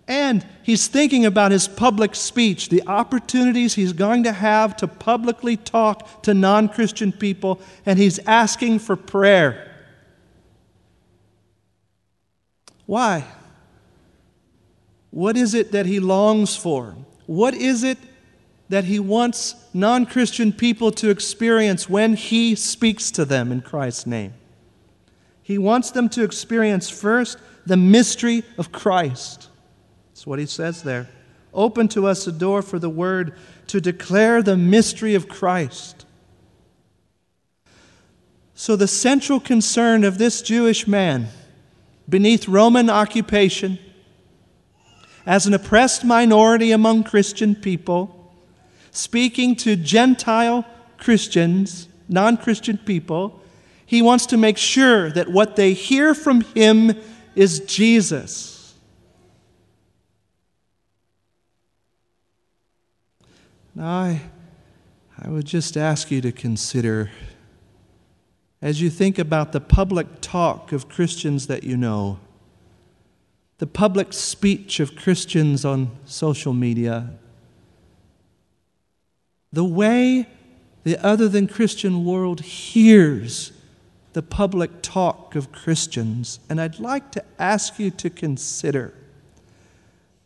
and 0.08 0.44
he's 0.62 0.88
thinking 0.88 1.26
about 1.26 1.52
his 1.52 1.68
public 1.68 2.14
speech, 2.14 2.70
the 2.70 2.82
opportunities 2.86 3.74
he's 3.74 3.92
going 3.92 4.22
to 4.22 4.32
have 4.32 4.74
to 4.78 4.88
publicly 4.88 5.58
talk 5.58 6.22
to 6.22 6.32
non 6.32 6.70
Christian 6.70 7.12
people, 7.12 7.60
and 7.84 7.98
he's 7.98 8.18
asking 8.20 8.78
for 8.78 8.96
prayer. 8.96 9.70
Why? 12.86 13.26
What 15.10 15.36
is 15.36 15.52
it 15.52 15.72
that 15.72 15.84
he 15.84 16.00
longs 16.00 16.56
for? 16.56 16.96
What 17.26 17.54
is 17.54 17.84
it 17.84 17.98
that 18.70 18.84
he 18.84 18.98
wants 18.98 19.56
non 19.74 20.06
Christian 20.06 20.54
people 20.54 20.90
to 20.92 21.10
experience 21.10 21.86
when 21.86 22.14
he 22.14 22.54
speaks 22.54 23.10
to 23.10 23.26
them 23.26 23.52
in 23.52 23.60
Christ's 23.60 24.06
name? 24.06 24.32
He 25.42 25.58
wants 25.58 25.90
them 25.90 26.08
to 26.10 26.24
experience 26.24 26.88
first 26.88 27.36
the 27.66 27.76
mystery 27.76 28.42
of 28.56 28.72
Christ. 28.72 29.47
That's 30.18 30.26
what 30.26 30.40
he 30.40 30.46
says 30.46 30.82
there. 30.82 31.08
Open 31.54 31.86
to 31.90 32.08
us 32.08 32.26
a 32.26 32.32
door 32.32 32.60
for 32.60 32.80
the 32.80 32.90
word 32.90 33.34
to 33.68 33.80
declare 33.80 34.42
the 34.42 34.56
mystery 34.56 35.14
of 35.14 35.28
Christ. 35.28 36.04
So, 38.52 38.74
the 38.74 38.88
central 38.88 39.38
concern 39.38 40.02
of 40.02 40.18
this 40.18 40.42
Jewish 40.42 40.88
man 40.88 41.28
beneath 42.08 42.48
Roman 42.48 42.90
occupation, 42.90 43.78
as 45.24 45.46
an 45.46 45.54
oppressed 45.54 46.04
minority 46.04 46.72
among 46.72 47.04
Christian 47.04 47.54
people, 47.54 48.34
speaking 48.90 49.54
to 49.54 49.76
Gentile 49.76 50.64
Christians, 50.96 51.86
non 52.08 52.38
Christian 52.38 52.76
people, 52.78 53.40
he 53.86 54.02
wants 54.02 54.26
to 54.26 54.36
make 54.36 54.58
sure 54.58 55.12
that 55.12 55.28
what 55.28 55.54
they 55.54 55.74
hear 55.74 56.12
from 56.12 56.40
him 56.40 57.00
is 57.36 57.60
Jesus. 57.60 58.57
Now, 63.78 63.86
I, 63.86 64.22
I 65.16 65.28
would 65.28 65.46
just 65.46 65.76
ask 65.76 66.10
you 66.10 66.20
to 66.22 66.32
consider 66.32 67.12
as 68.60 68.80
you 68.80 68.90
think 68.90 69.20
about 69.20 69.52
the 69.52 69.60
public 69.60 70.20
talk 70.20 70.72
of 70.72 70.88
Christians 70.88 71.46
that 71.46 71.62
you 71.62 71.76
know, 71.76 72.18
the 73.58 73.68
public 73.68 74.12
speech 74.12 74.80
of 74.80 74.96
Christians 74.96 75.64
on 75.64 75.92
social 76.06 76.52
media, 76.52 77.10
the 79.52 79.62
way 79.64 80.26
the 80.82 80.98
other 81.06 81.28
than 81.28 81.46
Christian 81.46 82.04
world 82.04 82.40
hears 82.40 83.52
the 84.12 84.22
public 84.22 84.82
talk 84.82 85.36
of 85.36 85.52
Christians. 85.52 86.40
And 86.50 86.60
I'd 86.60 86.80
like 86.80 87.12
to 87.12 87.24
ask 87.38 87.78
you 87.78 87.92
to 87.92 88.10
consider 88.10 88.92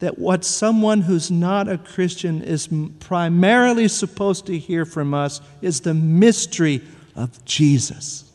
that 0.03 0.19
what 0.19 0.45
someone 0.45 1.03
who's 1.03 1.31
not 1.31 1.69
a 1.69 1.79
Christian 1.79 2.43
is 2.43 2.69
primarily 2.99 3.87
supposed 3.87 4.47
to 4.47 4.59
hear 4.59 4.85
from 4.85 5.15
us 5.15 5.41
is 5.61 5.83
the 5.83 5.95
mystery 5.95 6.83
of 7.15 7.45
Jesus. 7.45 8.29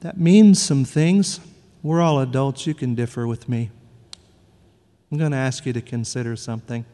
That 0.00 0.18
means 0.18 0.62
some 0.62 0.86
things. 0.86 1.38
We're 1.82 2.00
all 2.00 2.20
adults. 2.20 2.66
You 2.66 2.72
can 2.72 2.94
differ 2.94 3.26
with 3.26 3.46
me. 3.46 3.70
I'm 5.12 5.18
going 5.18 5.32
to 5.32 5.36
ask 5.36 5.66
you 5.66 5.74
to 5.74 5.82
consider 5.82 6.34
something. 6.34 6.86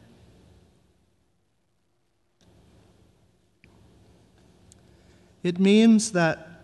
It 5.43 5.61
means 5.61 6.11
that, 6.11 6.59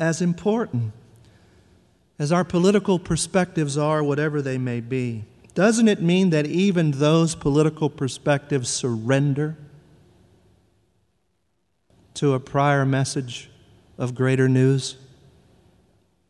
as 0.00 0.20
important 0.20 0.94
as 2.20 2.30
our 2.30 2.44
political 2.44 2.98
perspectives 2.98 3.78
are, 3.78 4.04
whatever 4.04 4.42
they 4.42 4.58
may 4.58 4.78
be, 4.78 5.24
doesn't 5.54 5.88
it 5.88 6.02
mean 6.02 6.28
that 6.28 6.44
even 6.44 6.90
those 6.90 7.34
political 7.34 7.88
perspectives 7.88 8.68
surrender 8.68 9.56
to 12.12 12.34
a 12.34 12.38
prior 12.38 12.84
message 12.84 13.50
of 13.96 14.14
greater 14.14 14.50
news? 14.50 14.96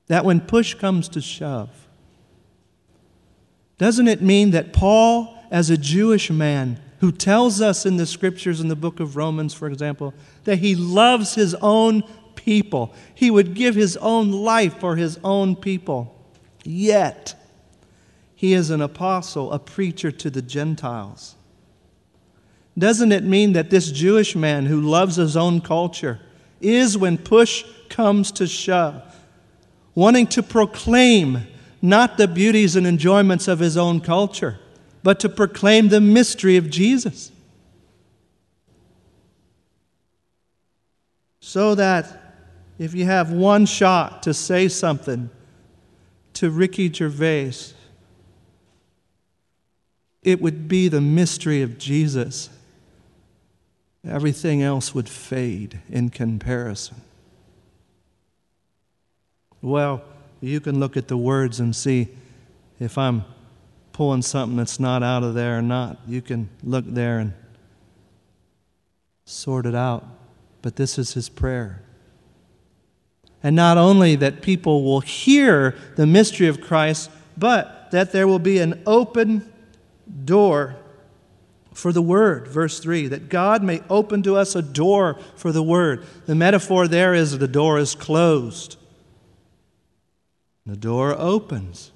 That 0.06 0.24
when 0.24 0.40
push 0.40 0.74
comes 0.74 1.08
to 1.08 1.20
shove, 1.20 1.88
doesn't 3.76 4.06
it 4.06 4.22
mean 4.22 4.52
that 4.52 4.72
Paul, 4.72 5.36
as 5.50 5.70
a 5.70 5.76
Jewish 5.76 6.30
man, 6.30 6.80
who 7.00 7.10
tells 7.10 7.60
us 7.60 7.84
in 7.84 7.96
the 7.96 8.06
scriptures 8.06 8.60
in 8.60 8.68
the 8.68 8.76
book 8.76 9.00
of 9.00 9.16
Romans, 9.16 9.54
for 9.54 9.66
example, 9.66 10.14
that 10.44 10.60
he 10.60 10.76
loves 10.76 11.34
his 11.34 11.56
own 11.56 12.04
people, 12.44 12.94
he 13.14 13.30
would 13.30 13.54
give 13.54 13.74
his 13.74 13.96
own 13.98 14.32
life 14.32 14.78
for 14.78 14.96
his 14.96 15.18
own 15.22 15.56
people, 15.56 16.16
yet 16.64 17.34
he 18.34 18.54
is 18.54 18.70
an 18.70 18.80
apostle, 18.80 19.52
a 19.52 19.58
preacher 19.58 20.10
to 20.10 20.30
the 20.30 20.42
Gentiles. 20.42 21.34
Doesn't 22.78 23.12
it 23.12 23.24
mean 23.24 23.52
that 23.52 23.68
this 23.68 23.90
Jewish 23.90 24.34
man 24.34 24.66
who 24.66 24.80
loves 24.80 25.16
his 25.16 25.36
own 25.36 25.60
culture 25.60 26.20
is, 26.60 26.96
when 26.96 27.18
push 27.18 27.64
comes 27.88 28.32
to 28.32 28.46
shove, 28.46 29.02
wanting 29.94 30.26
to 30.28 30.42
proclaim 30.42 31.46
not 31.82 32.16
the 32.16 32.28
beauties 32.28 32.76
and 32.76 32.86
enjoyments 32.86 33.48
of 33.48 33.58
his 33.58 33.76
own 33.76 34.00
culture, 34.00 34.58
but 35.02 35.20
to 35.20 35.28
proclaim 35.28 35.88
the 35.88 36.00
mystery 36.00 36.56
of 36.56 36.70
Jesus? 36.70 37.32
So 41.40 41.74
that 41.74 42.29
if 42.80 42.94
you 42.94 43.04
have 43.04 43.30
one 43.30 43.66
shot 43.66 44.22
to 44.22 44.32
say 44.32 44.66
something 44.66 45.28
to 46.32 46.50
Ricky 46.50 46.90
Gervais, 46.90 47.74
it 50.22 50.40
would 50.40 50.66
be 50.66 50.88
the 50.88 51.02
mystery 51.02 51.60
of 51.60 51.76
Jesus. 51.76 52.48
Everything 54.02 54.62
else 54.62 54.94
would 54.94 55.10
fade 55.10 55.80
in 55.90 56.08
comparison. 56.08 57.02
Well, 59.60 60.02
you 60.40 60.58
can 60.58 60.80
look 60.80 60.96
at 60.96 61.08
the 61.08 61.18
words 61.18 61.60
and 61.60 61.76
see 61.76 62.08
if 62.78 62.96
I'm 62.96 63.24
pulling 63.92 64.22
something 64.22 64.56
that's 64.56 64.80
not 64.80 65.02
out 65.02 65.22
of 65.22 65.34
there 65.34 65.58
or 65.58 65.62
not. 65.62 65.98
You 66.08 66.22
can 66.22 66.48
look 66.64 66.86
there 66.86 67.18
and 67.18 67.34
sort 69.26 69.66
it 69.66 69.74
out. 69.74 70.06
But 70.62 70.76
this 70.76 70.98
is 70.98 71.12
his 71.12 71.28
prayer. 71.28 71.82
And 73.42 73.56
not 73.56 73.78
only 73.78 74.16
that 74.16 74.42
people 74.42 74.84
will 74.84 75.00
hear 75.00 75.74
the 75.96 76.06
mystery 76.06 76.46
of 76.46 76.60
Christ, 76.60 77.10
but 77.36 77.90
that 77.90 78.12
there 78.12 78.28
will 78.28 78.38
be 78.38 78.58
an 78.58 78.82
open 78.86 79.50
door 80.24 80.76
for 81.72 81.92
the 81.92 82.02
Word. 82.02 82.46
Verse 82.48 82.80
3 82.80 83.08
that 83.08 83.28
God 83.28 83.62
may 83.62 83.82
open 83.88 84.22
to 84.24 84.36
us 84.36 84.54
a 84.54 84.62
door 84.62 85.18
for 85.36 85.52
the 85.52 85.62
Word. 85.62 86.04
The 86.26 86.34
metaphor 86.34 86.86
there 86.86 87.14
is 87.14 87.38
the 87.38 87.48
door 87.48 87.78
is 87.78 87.94
closed, 87.94 88.76
the 90.66 90.76
door 90.76 91.14
opens. 91.18 91.92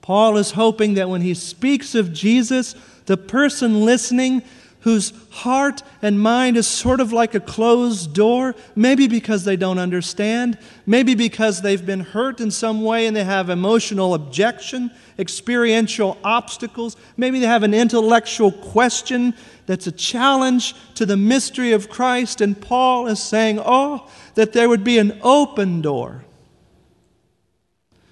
Paul 0.00 0.36
is 0.36 0.50
hoping 0.50 0.94
that 0.94 1.08
when 1.08 1.22
he 1.22 1.32
speaks 1.32 1.94
of 1.94 2.12
Jesus, 2.12 2.74
the 3.06 3.16
person 3.16 3.86
listening 3.86 4.42
whose 4.84 5.14
heart 5.30 5.82
and 6.02 6.20
mind 6.20 6.58
is 6.58 6.66
sort 6.66 7.00
of 7.00 7.10
like 7.10 7.34
a 7.34 7.40
closed 7.40 8.12
door, 8.12 8.54
maybe 8.76 9.08
because 9.08 9.44
they 9.44 9.56
don't 9.56 9.78
understand, 9.78 10.58
maybe 10.84 11.14
because 11.14 11.62
they've 11.62 11.86
been 11.86 12.00
hurt 12.00 12.38
in 12.38 12.50
some 12.50 12.82
way 12.82 13.06
and 13.06 13.16
they 13.16 13.24
have 13.24 13.48
emotional 13.48 14.12
objection, 14.12 14.90
experiential 15.18 16.18
obstacles, 16.22 16.98
maybe 17.16 17.38
they 17.38 17.46
have 17.46 17.62
an 17.62 17.72
intellectual 17.72 18.52
question 18.52 19.32
that's 19.64 19.86
a 19.86 19.92
challenge 19.92 20.74
to 20.94 21.06
the 21.06 21.16
mystery 21.16 21.72
of 21.72 21.88
Christ. 21.88 22.42
And 22.42 22.60
Paul 22.60 23.06
is 23.06 23.22
saying, 23.22 23.58
Oh, 23.64 24.06
that 24.34 24.52
there 24.52 24.68
would 24.68 24.84
be 24.84 24.98
an 24.98 25.18
open 25.22 25.80
door. 25.80 26.26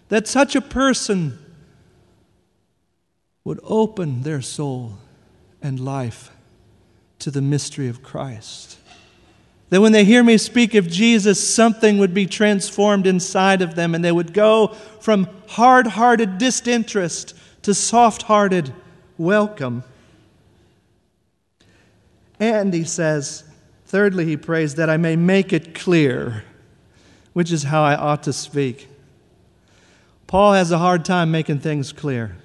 That 0.08 0.26
such 0.26 0.56
a 0.56 0.62
person 0.62 1.38
would 3.44 3.60
open 3.62 4.22
their 4.22 4.40
soul 4.40 4.94
and 5.60 5.78
life 5.78 6.31
to 7.22 7.30
the 7.30 7.40
mystery 7.40 7.88
of 7.88 8.02
Christ. 8.02 8.78
That 9.70 9.80
when 9.80 9.92
they 9.92 10.04
hear 10.04 10.22
me 10.22 10.36
speak 10.38 10.74
of 10.74 10.88
Jesus, 10.88 11.54
something 11.54 11.98
would 11.98 12.12
be 12.12 12.26
transformed 12.26 13.06
inside 13.06 13.62
of 13.62 13.74
them, 13.76 13.94
and 13.94 14.04
they 14.04 14.12
would 14.12 14.34
go 14.34 14.68
from 15.00 15.28
hard 15.48 15.86
hearted 15.86 16.38
disinterest 16.38 17.34
to 17.62 17.74
soft 17.74 18.22
hearted 18.22 18.74
welcome. 19.18 19.84
And 22.40 22.74
he 22.74 22.82
says, 22.82 23.44
thirdly, 23.86 24.24
he 24.24 24.36
prays 24.36 24.74
that 24.74 24.90
I 24.90 24.96
may 24.96 25.14
make 25.14 25.52
it 25.52 25.76
clear, 25.76 26.42
which 27.34 27.52
is 27.52 27.62
how 27.62 27.84
I 27.84 27.94
ought 27.94 28.24
to 28.24 28.32
speak. 28.32 28.88
Paul 30.26 30.54
has 30.54 30.72
a 30.72 30.78
hard 30.78 31.04
time 31.04 31.30
making 31.30 31.60
things 31.60 31.92
clear. 31.92 32.36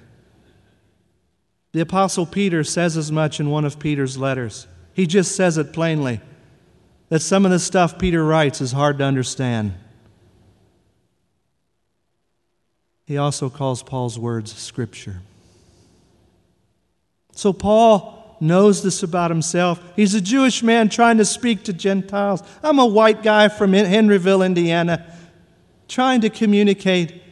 The 1.78 1.82
Apostle 1.82 2.26
Peter 2.26 2.64
says 2.64 2.96
as 2.96 3.12
much 3.12 3.38
in 3.38 3.50
one 3.50 3.64
of 3.64 3.78
Peter's 3.78 4.18
letters. 4.18 4.66
He 4.94 5.06
just 5.06 5.36
says 5.36 5.58
it 5.58 5.72
plainly 5.72 6.20
that 7.08 7.20
some 7.20 7.44
of 7.44 7.52
the 7.52 7.60
stuff 7.60 8.00
Peter 8.00 8.24
writes 8.24 8.60
is 8.60 8.72
hard 8.72 8.98
to 8.98 9.04
understand. 9.04 9.74
He 13.06 13.16
also 13.16 13.48
calls 13.48 13.84
Paul's 13.84 14.18
words 14.18 14.52
scripture. 14.52 15.20
So 17.30 17.52
Paul 17.52 18.36
knows 18.40 18.82
this 18.82 19.04
about 19.04 19.30
himself. 19.30 19.80
He's 19.94 20.14
a 20.14 20.20
Jewish 20.20 20.64
man 20.64 20.88
trying 20.88 21.18
to 21.18 21.24
speak 21.24 21.62
to 21.62 21.72
Gentiles. 21.72 22.42
I'm 22.60 22.80
a 22.80 22.86
white 22.86 23.22
guy 23.22 23.46
from 23.46 23.70
Henryville, 23.70 24.44
Indiana, 24.44 25.14
trying 25.86 26.22
to 26.22 26.28
communicate 26.28 27.22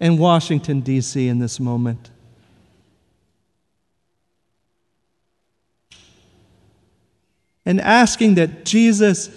in 0.00 0.18
Washington, 0.18 0.80
D.C. 0.80 1.28
in 1.28 1.38
this 1.38 1.60
moment. 1.60 2.10
And 7.66 7.80
asking 7.80 8.34
that 8.34 8.64
Jesus 8.64 9.30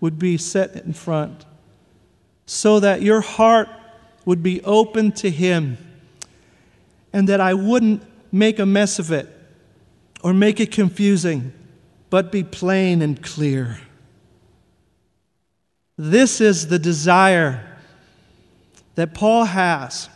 would 0.00 0.18
be 0.18 0.36
set 0.36 0.76
in 0.76 0.92
front 0.92 1.44
so 2.46 2.80
that 2.80 3.02
your 3.02 3.20
heart 3.20 3.68
would 4.24 4.42
be 4.42 4.62
open 4.62 5.12
to 5.12 5.30
Him 5.30 5.78
and 7.12 7.28
that 7.28 7.40
I 7.40 7.54
wouldn't 7.54 8.02
make 8.32 8.58
a 8.58 8.66
mess 8.66 8.98
of 8.98 9.12
it 9.12 9.28
or 10.22 10.34
make 10.34 10.60
it 10.60 10.72
confusing, 10.72 11.52
but 12.10 12.32
be 12.32 12.42
plain 12.42 13.02
and 13.02 13.22
clear. 13.22 13.78
This 15.96 16.40
is 16.40 16.68
the 16.68 16.78
desire 16.78 17.78
that 18.94 19.14
Paul 19.14 19.44
has, 19.44 20.08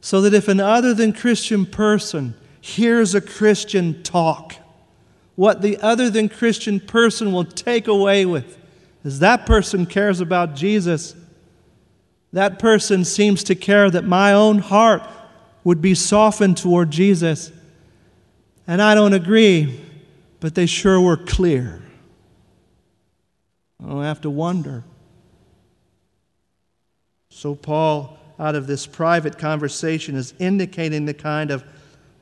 so 0.00 0.20
that 0.22 0.34
if 0.34 0.48
an 0.48 0.60
other 0.60 0.94
than 0.94 1.12
Christian 1.12 1.66
person 1.66 2.34
hears 2.60 3.14
a 3.14 3.20
Christian 3.20 4.02
talk, 4.02 4.54
what 5.38 5.62
the 5.62 5.78
other 5.78 6.10
than 6.10 6.28
Christian 6.28 6.80
person 6.80 7.30
will 7.32 7.44
take 7.44 7.86
away 7.86 8.26
with 8.26 8.58
is 9.04 9.20
that 9.20 9.46
person 9.46 9.86
cares 9.86 10.20
about 10.20 10.56
Jesus. 10.56 11.14
That 12.32 12.58
person 12.58 13.04
seems 13.04 13.44
to 13.44 13.54
care 13.54 13.88
that 13.88 14.02
my 14.02 14.32
own 14.32 14.58
heart 14.58 15.00
would 15.62 15.80
be 15.80 15.94
softened 15.94 16.56
toward 16.56 16.90
Jesus. 16.90 17.52
And 18.66 18.82
I 18.82 18.96
don't 18.96 19.12
agree, 19.12 19.80
but 20.40 20.56
they 20.56 20.66
sure 20.66 21.00
were 21.00 21.16
clear. 21.16 21.82
Oh, 23.80 23.86
I 23.86 23.88
don't 23.90 24.02
have 24.02 24.20
to 24.22 24.30
wonder. 24.30 24.82
So, 27.30 27.54
Paul, 27.54 28.18
out 28.40 28.56
of 28.56 28.66
this 28.66 28.88
private 28.88 29.38
conversation, 29.38 30.16
is 30.16 30.34
indicating 30.40 31.04
the 31.04 31.14
kind 31.14 31.52
of 31.52 31.62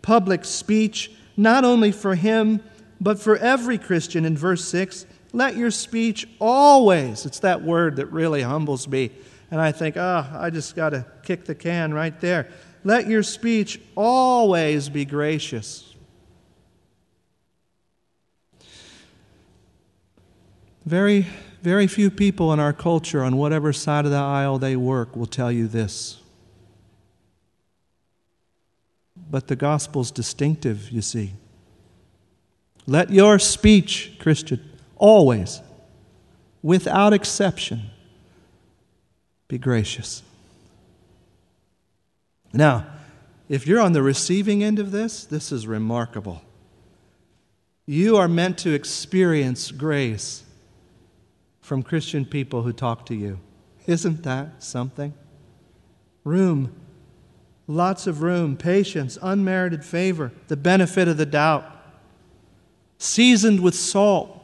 public 0.02 0.44
speech, 0.44 1.10
not 1.38 1.64
only 1.64 1.92
for 1.92 2.14
him, 2.14 2.60
but 3.00 3.18
for 3.18 3.36
every 3.36 3.78
Christian 3.78 4.24
in 4.24 4.36
verse 4.36 4.64
6. 4.66 5.06
Let 5.32 5.56
your 5.56 5.70
speech 5.70 6.26
always, 6.40 7.26
it's 7.26 7.40
that 7.40 7.62
word 7.62 7.96
that 7.96 8.06
really 8.06 8.42
humbles 8.42 8.88
me. 8.88 9.10
And 9.50 9.60
I 9.60 9.70
think, 9.70 9.96
ah, 9.98 10.30
oh, 10.32 10.40
I 10.40 10.50
just 10.50 10.74
got 10.74 10.90
to 10.90 11.04
kick 11.22 11.44
the 11.44 11.54
can 11.54 11.92
right 11.92 12.18
there. 12.20 12.48
Let 12.84 13.06
your 13.06 13.22
speech 13.22 13.80
always 13.94 14.88
be 14.88 15.04
gracious. 15.04 15.94
Very, 20.84 21.26
very 21.62 21.86
few 21.86 22.10
people 22.10 22.52
in 22.52 22.60
our 22.60 22.72
culture, 22.72 23.24
on 23.24 23.36
whatever 23.36 23.72
side 23.72 24.04
of 24.04 24.12
the 24.12 24.16
aisle 24.16 24.58
they 24.58 24.76
work, 24.76 25.16
will 25.16 25.26
tell 25.26 25.50
you 25.50 25.66
this. 25.66 26.20
But 29.28 29.48
the 29.48 29.56
gospel's 29.56 30.12
distinctive, 30.12 30.90
you 30.90 31.02
see. 31.02 31.32
Let 32.86 33.10
your 33.10 33.38
speech, 33.38 34.12
Christian, 34.18 34.60
always, 34.96 35.60
without 36.62 37.12
exception, 37.12 37.90
be 39.48 39.58
gracious. 39.58 40.22
Now, 42.52 42.86
if 43.48 43.66
you're 43.66 43.80
on 43.80 43.92
the 43.92 44.02
receiving 44.02 44.62
end 44.64 44.78
of 44.78 44.90
this, 44.90 45.24
this 45.24 45.52
is 45.52 45.66
remarkable. 45.66 46.42
You 47.86 48.16
are 48.16 48.28
meant 48.28 48.58
to 48.58 48.72
experience 48.72 49.70
grace 49.70 50.42
from 51.60 51.82
Christian 51.82 52.24
people 52.24 52.62
who 52.62 52.72
talk 52.72 53.06
to 53.06 53.14
you. 53.14 53.38
Isn't 53.86 54.22
that 54.24 54.62
something? 54.62 55.14
Room, 56.24 56.74
lots 57.68 58.06
of 58.08 58.22
room, 58.22 58.56
patience, 58.56 59.18
unmerited 59.22 59.84
favor, 59.84 60.32
the 60.48 60.56
benefit 60.56 61.06
of 61.06 61.16
the 61.16 61.26
doubt, 61.26 61.75
seasoned 62.98 63.60
with 63.60 63.74
salt, 63.74 64.42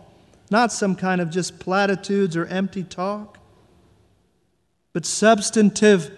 not 0.50 0.72
some 0.72 0.94
kind 0.94 1.20
of 1.20 1.30
just 1.30 1.58
platitudes 1.58 2.36
or 2.36 2.46
empty 2.46 2.82
talk, 2.82 3.38
but 4.92 5.06
substantive, 5.06 6.10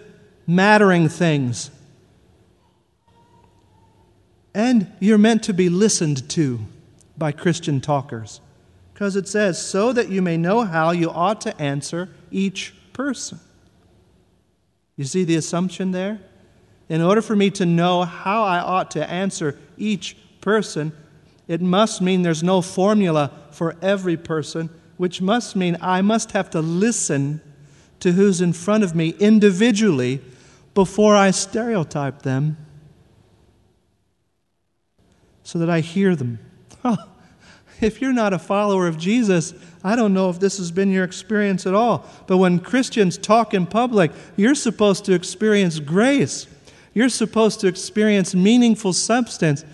mattering 0.45 1.07
things. 1.07 1.71
And 4.53 4.91
you're 4.99 5.17
meant 5.17 5.43
to 5.43 5.53
be 5.53 5.69
listened 5.69 6.29
to 6.29 6.59
by 7.17 7.31
Christian 7.31 7.81
talkers. 7.81 8.41
Because 8.93 9.17
it 9.17 9.27
says, 9.27 9.61
so 9.61 9.91
that 9.91 10.07
you 10.07 10.21
may 10.21 10.37
know 10.37 10.61
how 10.61 10.91
you 10.91 11.09
ought 11.09 11.41
to 11.41 11.61
answer 11.61 12.09
each 12.31 12.73
person. 12.93 13.39
You 14.95 15.03
see 15.03 15.25
the 15.25 15.35
assumption 15.35 15.91
there? 15.91 16.21
In 16.87 17.01
order 17.01 17.21
for 17.21 17.35
me 17.35 17.49
to 17.51 17.65
know 17.65 18.03
how 18.03 18.43
I 18.43 18.59
ought 18.59 18.91
to 18.91 19.09
answer 19.09 19.59
each 19.77 20.15
person, 20.39 20.93
it 21.47 21.61
must 21.61 22.01
mean 22.01 22.23
there's 22.23 22.43
no 22.43 22.61
formula 22.61 23.31
for 23.51 23.75
every 23.81 24.17
person, 24.17 24.69
which 24.97 25.21
must 25.21 25.55
mean 25.55 25.77
I 25.81 26.01
must 26.01 26.31
have 26.31 26.49
to 26.51 26.61
listen 26.61 27.41
to 27.99 28.11
who's 28.11 28.41
in 28.41 28.53
front 28.53 28.83
of 28.83 28.95
me 28.95 29.09
individually 29.19 30.21
before 30.73 31.15
I 31.15 31.31
stereotype 31.31 32.23
them 32.23 32.57
so 35.43 35.59
that 35.59 35.69
I 35.69 35.79
hear 35.79 36.15
them. 36.15 36.39
Oh, 36.87 36.97
if 37.81 37.99
you're 37.99 38.13
not 38.13 38.31
a 38.31 38.37
follower 38.37 38.87
of 38.87 38.99
Jesus, 38.99 39.55
I 39.83 39.95
don't 39.95 40.13
know 40.13 40.29
if 40.29 40.39
this 40.39 40.59
has 40.59 40.71
been 40.71 40.91
your 40.91 41.03
experience 41.03 41.65
at 41.65 41.73
all. 41.73 42.05
But 42.27 42.37
when 42.37 42.59
Christians 42.59 43.17
talk 43.17 43.55
in 43.55 43.65
public, 43.65 44.11
you're 44.35 44.53
supposed 44.53 45.03
to 45.05 45.13
experience 45.13 45.79
grace. 45.79 46.45
You're 46.93 47.09
supposed 47.09 47.59
to 47.61 47.67
experience 47.67 48.35
meaningful 48.35 48.93
substance 48.93 49.65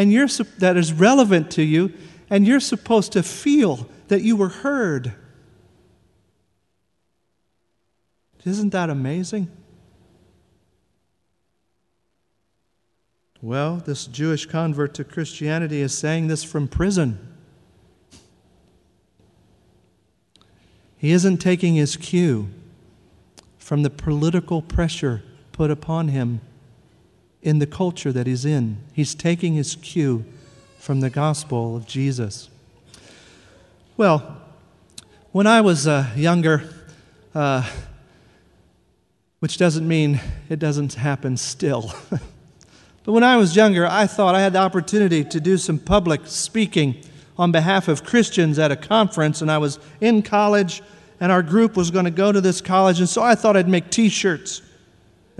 and 0.00 0.10
you're, 0.10 0.28
that 0.56 0.78
is 0.78 0.94
relevant 0.94 1.50
to 1.50 1.62
you, 1.62 1.92
and 2.30 2.46
you're 2.46 2.58
supposed 2.58 3.12
to 3.12 3.22
feel 3.22 3.86
that 4.08 4.22
you 4.22 4.34
were 4.34 4.48
heard. 4.48 5.12
Isn't 8.46 8.70
that 8.70 8.88
amazing? 8.88 9.50
Well, 13.42 13.76
this 13.76 14.06
Jewish 14.06 14.46
convert 14.46 14.94
to 14.94 15.04
Christianity 15.04 15.82
is 15.82 15.92
saying 15.92 16.28
this 16.28 16.44
from 16.44 16.66
prison. 16.66 17.18
He 20.96 21.10
isn't 21.10 21.42
taking 21.42 21.74
his 21.74 21.98
cue 21.98 22.48
from 23.58 23.82
the 23.82 23.90
political 23.90 24.62
pressure 24.62 25.22
put 25.52 25.70
upon 25.70 26.08
him 26.08 26.40
in 27.42 27.58
the 27.58 27.66
culture 27.66 28.12
that 28.12 28.26
he's 28.26 28.44
in. 28.44 28.78
He's 28.92 29.14
taking 29.14 29.54
his 29.54 29.76
cue 29.76 30.24
from 30.78 31.00
the 31.00 31.10
gospel 31.10 31.76
of 31.76 31.86
Jesus. 31.86 32.48
Well, 33.96 34.42
when 35.32 35.46
I 35.46 35.60
was 35.60 35.86
uh, 35.86 36.06
younger, 36.16 36.68
uh, 37.34 37.68
which 39.38 39.56
doesn't 39.56 39.86
mean 39.86 40.20
it 40.48 40.58
doesn't 40.58 40.94
happen 40.94 41.36
still. 41.36 41.92
but 42.10 43.12
when 43.12 43.24
I 43.24 43.36
was 43.36 43.56
younger, 43.56 43.86
I 43.86 44.06
thought 44.06 44.34
I 44.34 44.40
had 44.40 44.52
the 44.52 44.58
opportunity 44.58 45.24
to 45.24 45.40
do 45.40 45.56
some 45.56 45.78
public 45.78 46.26
speaking 46.26 47.02
on 47.38 47.52
behalf 47.52 47.88
of 47.88 48.04
Christians 48.04 48.58
at 48.58 48.70
a 48.70 48.76
conference, 48.76 49.40
and 49.40 49.50
I 49.50 49.58
was 49.58 49.78
in 50.00 50.22
college 50.22 50.82
and 51.20 51.30
our 51.30 51.42
group 51.42 51.76
was 51.76 51.90
going 51.90 52.06
to 52.06 52.10
go 52.10 52.32
to 52.32 52.40
this 52.40 52.60
college, 52.62 52.98
and 52.98 53.08
so 53.08 53.22
I 53.22 53.34
thought 53.34 53.56
I'd 53.56 53.68
make 53.68 53.90
t 53.90 54.08
shirts. 54.08 54.62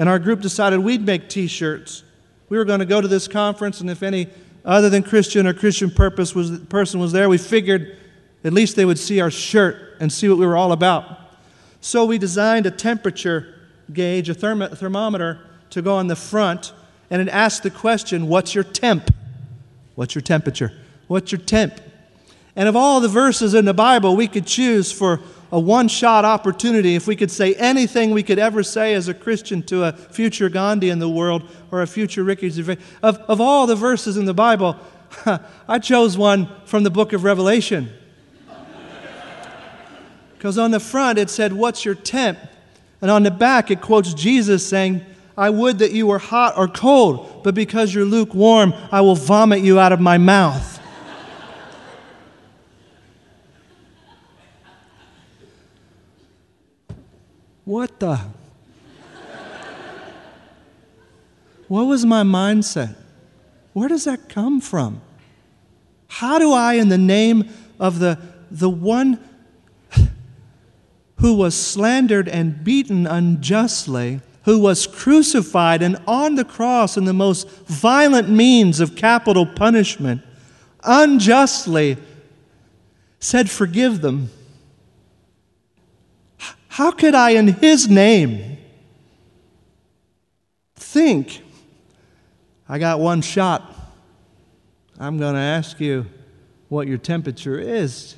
And 0.01 0.09
our 0.09 0.19
group 0.19 0.41
decided 0.41 0.79
we'd 0.79 1.05
make 1.05 1.29
t 1.29 1.47
shirts. 1.47 2.05
We 2.49 2.57
were 2.57 2.65
going 2.65 2.79
to 2.79 2.87
go 2.87 3.03
to 3.03 3.07
this 3.07 3.29
conference, 3.29 3.83
and 3.83 3.91
if 3.91 4.03
any 4.03 4.29
other 4.65 4.89
than 4.89 5.03
Christian 5.03 5.47
or 5.47 5.53
Christian 5.53 5.91
purpose 5.91 6.35
was, 6.35 6.59
person 6.59 7.01
was 7.01 7.13
there, 7.13 7.29
we 7.29 7.37
figured 7.37 7.99
at 8.43 8.55
least 8.55 8.77
they 8.77 8.87
would 8.87 8.99
see 8.99 9.21
our 9.21 9.31
shirt 9.31 9.99
and 10.01 10.11
see 10.11 10.27
what 10.27 10.39
we 10.39 10.47
were 10.47 10.57
all 10.57 10.73
about. 10.73 11.05
So 11.83 12.07
we 12.07 12.17
designed 12.17 12.65
a 12.65 12.71
temperature 12.71 13.55
gauge, 13.93 14.31
a 14.31 14.35
therm- 14.35 14.75
thermometer, 14.75 15.39
to 15.69 15.83
go 15.83 15.97
on 15.97 16.07
the 16.07 16.17
front, 16.17 16.73
and 17.11 17.21
it 17.21 17.29
asked 17.29 17.63
the 17.63 17.71
question, 17.71 18.27
What's 18.27 18.55
your 18.55 18.65
temp? 18.65 19.15
What's 19.97 20.15
your 20.15 20.23
temperature? 20.23 20.73
What's 21.09 21.31
your 21.31 21.43
temp? 21.43 21.79
And 22.57 22.71
of 22.71 22.75
all 22.75 23.03
the 23.03 23.09
verses 23.09 23.53
in 23.53 23.67
the 23.67 23.75
Bible 23.75 24.17
we 24.17 24.29
could 24.29 24.47
choose 24.47 24.91
for 24.91 25.21
a 25.53 25.59
one 25.59 25.89
shot 25.89 26.25
opportunity 26.25 26.95
if 26.95 27.07
we 27.07 27.17
could 27.17 27.31
say 27.31 27.55
anything 27.55 28.11
we 28.11 28.23
could 28.23 28.39
ever 28.39 28.63
say 28.63 28.95
as 28.95 29.09
a 29.09 29.15
Christian 29.15 29.63
to 29.65 29.85
a 29.85 29.93
future 29.93 30.49
Gandhi 30.49 30.91
in 30.91 30.99
the 30.99 31.09
world 31.09 31.49
or 31.71 31.83
a 31.83 31.87
future 31.87 32.23
Ricky 32.23 32.49
Gervais. 32.51 32.79
Of, 33.03 33.19
of 33.19 33.41
all 33.41 33.67
the 33.67 33.77
verses 33.77 34.17
in 34.17 34.25
the 34.25 34.35
Bible, 34.35 34.77
I 35.69 35.79
chose 35.79 36.17
one 36.17 36.49
from 36.65 36.85
the 36.85 36.91
book 36.91 37.13
of 37.13 37.25
Revelation. 37.25 37.91
Because 40.37 40.57
on 40.57 40.71
the 40.71 40.81
front 40.81 41.19
it 41.19 41.29
said, 41.29 41.53
What's 41.53 41.85
your 41.85 41.95
temp? 41.95 42.39
And 43.03 43.11
on 43.11 43.25
the 43.25 43.31
back 43.31 43.71
it 43.71 43.81
quotes 43.81 44.15
Jesus 44.15 44.67
saying, 44.67 45.05
I 45.37 45.51
would 45.51 45.79
that 45.79 45.93
you 45.93 46.07
were 46.07 46.19
hot 46.19 46.57
or 46.57 46.69
cold, 46.69 47.43
but 47.43 47.55
because 47.55 47.95
you're 47.95 48.05
lukewarm, 48.05 48.75
I 48.93 49.01
will 49.01 49.17
vomit 49.17 49.61
you 49.61 49.79
out 49.79 49.93
of 49.93 50.01
my 50.01 50.19
mouth. 50.19 50.80
What 57.71 58.01
the? 58.01 58.19
what 61.69 61.85
was 61.85 62.05
my 62.05 62.25
mindset? 62.25 62.97
Where 63.75 63.89
does 63.89 64.07
that 64.07 64.29
come 64.29 64.61
from? 64.61 65.01
How 66.09 66.41
do 66.41 66.53
I, 66.53 66.75
in 66.75 66.89
the 66.89 66.99
name 66.99 67.49
of 67.79 68.01
the, 68.01 68.19
the 68.51 68.69
one 68.69 69.21
who 71.19 71.35
was 71.35 71.55
slandered 71.55 72.29
and 72.29 72.65
beaten 72.65 73.07
unjustly, 73.07 74.21
who 74.47 74.59
was 74.59 74.89
crucified 74.89 75.81
and 75.81 75.97
on 76.09 76.35
the 76.35 76.45
cross 76.45 76.97
in 76.97 77.05
the 77.05 77.13
most 77.13 77.49
violent 77.69 78.29
means 78.29 78.81
of 78.81 78.97
capital 78.97 79.47
punishment, 79.47 80.23
unjustly 80.83 81.99
said, 83.21 83.49
Forgive 83.49 84.01
them. 84.01 84.31
How 86.81 86.93
could 86.93 87.15
I, 87.15 87.33
in 87.33 87.47
His 87.47 87.91
name, 87.91 88.57
think 90.77 91.43
I 92.67 92.79
got 92.79 92.99
one 92.99 93.21
shot? 93.21 93.71
I'm 94.99 95.19
going 95.19 95.35
to 95.35 95.41
ask 95.41 95.79
you 95.79 96.07
what 96.71 96.89
your 96.89 96.97
temperature 96.97 97.59
is. 97.59 98.17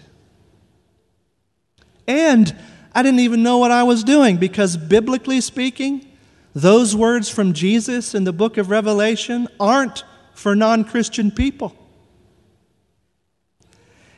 And 2.07 2.57
I 2.95 3.03
didn't 3.03 3.19
even 3.19 3.43
know 3.43 3.59
what 3.59 3.73
I 3.73 3.83
was 3.83 4.05
doing 4.05 4.37
because, 4.37 4.77
biblically 4.77 5.41
speaking, 5.41 6.07
those 6.55 6.95
words 6.95 7.29
from 7.29 7.55
Jesus 7.55 8.15
in 8.15 8.23
the 8.23 8.33
book 8.33 8.59
of 8.59 8.71
Revelation 8.71 9.49
aren't 9.59 10.05
for 10.35 10.55
non 10.55 10.85
Christian 10.85 11.33
people. 11.33 11.75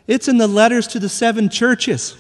It's 0.07 0.29
in 0.29 0.37
the 0.37 0.47
letters 0.47 0.87
to 0.89 0.99
the 0.99 1.09
seven 1.09 1.49
churches. 1.49 2.19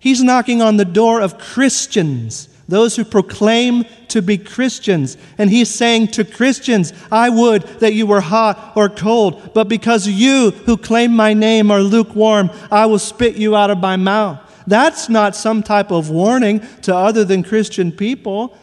He's 0.00 0.22
knocking 0.22 0.62
on 0.62 0.76
the 0.76 0.84
door 0.84 1.20
of 1.20 1.38
Christians, 1.38 2.48
those 2.68 2.96
who 2.96 3.04
proclaim 3.04 3.84
to 4.08 4.22
be 4.22 4.38
Christians. 4.38 5.16
And 5.38 5.50
he's 5.50 5.68
saying 5.68 6.08
to 6.08 6.24
Christians, 6.24 6.92
I 7.10 7.30
would 7.30 7.62
that 7.80 7.94
you 7.94 8.06
were 8.06 8.20
hot 8.20 8.72
or 8.76 8.88
cold, 8.88 9.54
but 9.54 9.68
because 9.68 10.06
you 10.06 10.50
who 10.50 10.76
claim 10.76 11.14
my 11.14 11.34
name 11.34 11.70
are 11.70 11.80
lukewarm, 11.80 12.50
I 12.70 12.86
will 12.86 12.98
spit 12.98 13.36
you 13.36 13.56
out 13.56 13.70
of 13.70 13.78
my 13.78 13.96
mouth. 13.96 14.40
That's 14.66 15.08
not 15.08 15.34
some 15.34 15.62
type 15.62 15.90
of 15.90 16.10
warning 16.10 16.60
to 16.82 16.94
other 16.94 17.24
than 17.24 17.42
Christian 17.42 17.90
people. 17.90 18.56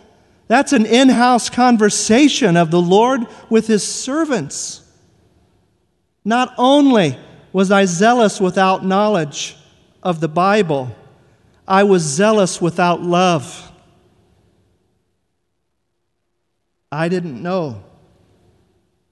That's 0.48 0.72
an 0.72 0.86
in 0.86 1.10
house 1.10 1.50
conversation 1.50 2.56
of 2.56 2.70
the 2.70 2.82
Lord 2.82 3.26
with 3.50 3.66
his 3.66 3.84
servants. 3.84 4.84
Not 6.24 6.54
only 6.58 7.18
was 7.52 7.72
I 7.72 7.86
zealous 7.86 8.40
without 8.40 8.86
knowledge 8.86 9.58
of 10.04 10.20
the 10.20 10.28
Bible, 10.28 10.96
I 11.68 11.84
was 11.84 12.04
zealous 12.04 12.62
without 12.62 13.02
love. 13.02 13.72
I 16.92 17.10
didn't 17.10 17.42
know. 17.42 17.84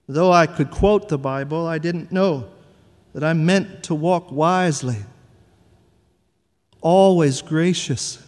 Though 0.08 0.32
I 0.32 0.48
could 0.48 0.70
quote 0.70 1.10
the 1.10 1.18
Bible, 1.18 1.66
I 1.66 1.78
didn't 1.78 2.12
know 2.12 2.50
that 3.14 3.24
I 3.24 3.34
meant 3.34 3.84
to 3.84 3.96
walk 3.96 4.32
wisely, 4.32 4.98
always 6.82 7.42
gracious. 7.42 8.22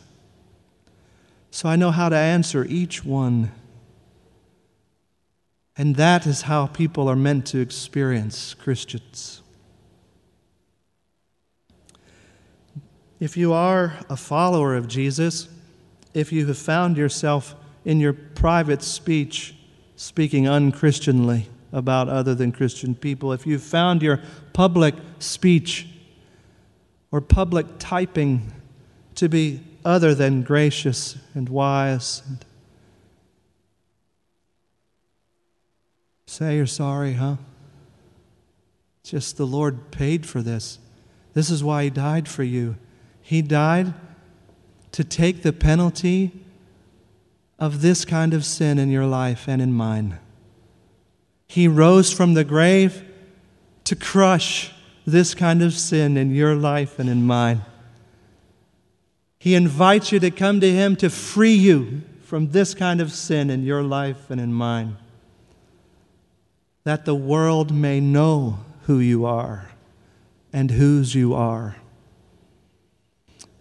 So 1.52 1.70
I 1.70 1.76
know 1.76 1.92
how 1.92 2.10
to 2.10 2.16
answer 2.16 2.66
each 2.66 3.06
one. 3.06 3.52
And 5.78 5.96
that 5.98 6.26
is 6.26 6.44
how 6.44 6.68
people 6.68 7.10
are 7.10 7.16
meant 7.16 7.46
to 7.48 7.60
experience 7.60 8.54
Christians. 8.54 9.42
If 13.20 13.38
you 13.38 13.54
are 13.54 13.98
a 14.10 14.18
follower 14.18 14.76
of 14.76 14.88
Jesus, 14.88 15.48
if 16.14 16.32
you 16.32 16.48
have 16.48 16.58
found 16.58 16.98
yourself 16.98 17.56
in 17.86 18.00
your 18.00 18.14
private 18.14 18.82
speech 18.82 19.56
speaking 19.96 20.44
unchristianly 20.46 21.46
about 21.72 22.10
other 22.10 22.36
than 22.36 22.52
Christian 22.52 22.94
people, 22.94 23.32
if 23.32 23.48
you've 23.48 23.64
found 23.64 24.02
your 24.02 24.22
public 24.54 24.96
speech 25.20 25.88
or 27.12 27.22
public 27.22 27.66
typing 27.80 28.52
to 29.16 29.30
be 29.30 29.62
other 29.86 30.14
than 30.14 30.42
gracious 30.42 31.18
and 31.34 31.48
wise, 31.48 32.22
and 32.28 32.46
say 36.26 36.58
you're 36.58 36.66
sorry, 36.66 37.14
huh? 37.14 37.36
Just 39.04 39.38
the 39.38 39.46
Lord 39.46 39.92
paid 39.92 40.26
for 40.26 40.42
this. 40.42 40.80
This 41.34 41.50
is 41.50 41.64
why 41.64 41.86
He 41.86 41.90
died 41.90 42.28
for 42.28 42.44
you. 42.44 42.76
He 43.26 43.42
died 43.42 43.92
to 44.92 45.04
take 45.04 45.42
the 45.42 45.52
penalty 45.52 46.32
of 47.58 47.82
this 47.82 48.06
kind 48.06 48.36
of 48.36 48.46
sin 48.46 48.78
in 48.78 48.92
your 48.92 49.08
life 49.08 49.48
and 49.48 49.64
in 49.64 49.74
mine. 49.74 50.20
He 51.48 51.68
rose 51.68 52.14
from 52.14 52.36
the 52.36 52.44
grave 52.44 53.04
to 53.86 53.96
crush 53.96 54.72
this 55.08 55.34
kind 55.34 55.64
of 55.64 55.74
sin 55.74 56.18
in 56.18 56.36
your 56.36 56.54
life 56.54 57.00
and 57.00 57.10
in 57.10 57.24
mine. 57.26 57.66
He 59.40 59.56
invites 59.56 60.12
you 60.12 60.20
to 60.20 60.30
come 60.30 60.60
to 60.60 60.72
Him 60.72 60.96
to 60.98 61.10
free 61.10 61.56
you 61.56 62.04
from 62.22 62.52
this 62.52 62.76
kind 62.76 63.02
of 63.02 63.12
sin 63.12 63.50
in 63.50 63.64
your 63.64 63.82
life 63.82 64.30
and 64.30 64.40
in 64.40 64.54
mine, 64.54 64.98
that 66.84 67.06
the 67.06 67.16
world 67.16 67.74
may 67.74 68.00
know 68.00 68.60
who 68.84 69.00
you 69.00 69.26
are 69.26 69.72
and 70.54 70.70
whose 70.70 71.16
you 71.16 71.34
are. 71.34 71.78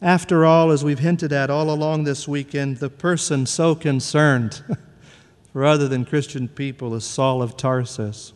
After 0.05 0.45
all, 0.45 0.71
as 0.71 0.85
we've 0.85 0.99
hinted 0.99 1.33
at 1.33 1.49
all 1.49 1.71
along 1.71 2.05
this 2.05 2.29
weekend, 2.29 2.77
the 2.77 2.91
person 2.91 3.47
so 3.47 3.75
concerned 3.75 4.63
for 5.51 5.65
other 5.65 5.89
than 5.89 6.05
Christian 6.05 6.47
people 6.47 6.95
is 6.95 7.05
Saul 7.05 7.41
of 7.41 7.57
Tarsus, 7.57 8.35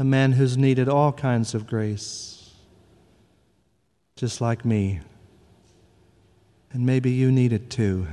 a 0.00 0.02
man 0.02 0.32
who's 0.32 0.56
needed 0.56 0.88
all 0.88 1.12
kinds 1.12 1.54
of 1.54 1.64
grace, 1.64 2.54
just 4.16 4.40
like 4.40 4.64
me. 4.64 4.98
And 6.72 6.84
maybe 6.84 7.12
you 7.12 7.30
need 7.30 7.52
it 7.52 7.70
too. 7.70 8.08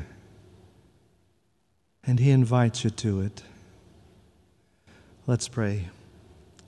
And 2.03 2.19
he 2.19 2.29
invites 2.29 2.83
you 2.83 2.91
to 2.91 3.21
it. 3.21 3.41
Let's 5.25 5.47
pray. 5.47 5.89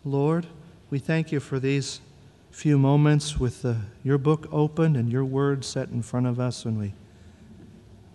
Lord, 0.03 0.47
we 0.89 0.97
thank 0.97 1.31
you 1.31 1.39
for 1.39 1.59
these 1.59 2.01
few 2.53 2.77
moments 2.77 3.39
with 3.39 3.63
the, 3.63 3.77
your 4.03 4.19
book 4.19 4.47
open 4.51 4.95
and 4.95 5.11
your 5.11 5.25
word 5.25 5.65
set 5.65 5.89
in 5.89 6.03
front 6.03 6.27
of 6.27 6.39
us, 6.39 6.65
and 6.65 6.77
we, 6.77 6.93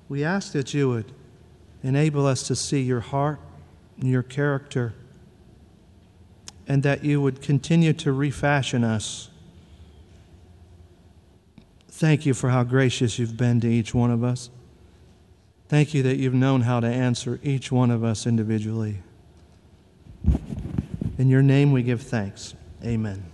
we 0.08 0.24
ask 0.24 0.52
that 0.52 0.72
you 0.72 0.88
would 0.88 1.12
enable 1.82 2.24
us 2.24 2.44
to 2.44 2.54
see 2.54 2.80
your 2.80 3.00
heart 3.00 3.40
and 4.00 4.08
your 4.08 4.22
character, 4.22 4.94
and 6.68 6.84
that 6.84 7.02
you 7.04 7.20
would 7.20 7.42
continue 7.42 7.92
to 7.92 8.12
refashion 8.12 8.84
us. 8.84 9.28
Thank 11.88 12.24
you 12.24 12.32
for 12.32 12.50
how 12.50 12.62
gracious 12.62 13.18
you've 13.18 13.36
been 13.36 13.60
to 13.60 13.68
each 13.68 13.92
one 13.92 14.12
of 14.12 14.22
us. 14.22 14.50
Thank 15.66 15.94
you 15.94 16.02
that 16.04 16.16
you've 16.16 16.32
known 16.32 16.60
how 16.60 16.78
to 16.78 16.86
answer 16.86 17.40
each 17.42 17.72
one 17.72 17.90
of 17.90 18.04
us 18.04 18.24
individually. 18.24 19.02
In 21.18 21.28
your 21.28 21.42
name 21.42 21.72
we 21.72 21.82
give 21.82 22.02
thanks. 22.02 22.54
Amen. 22.84 23.27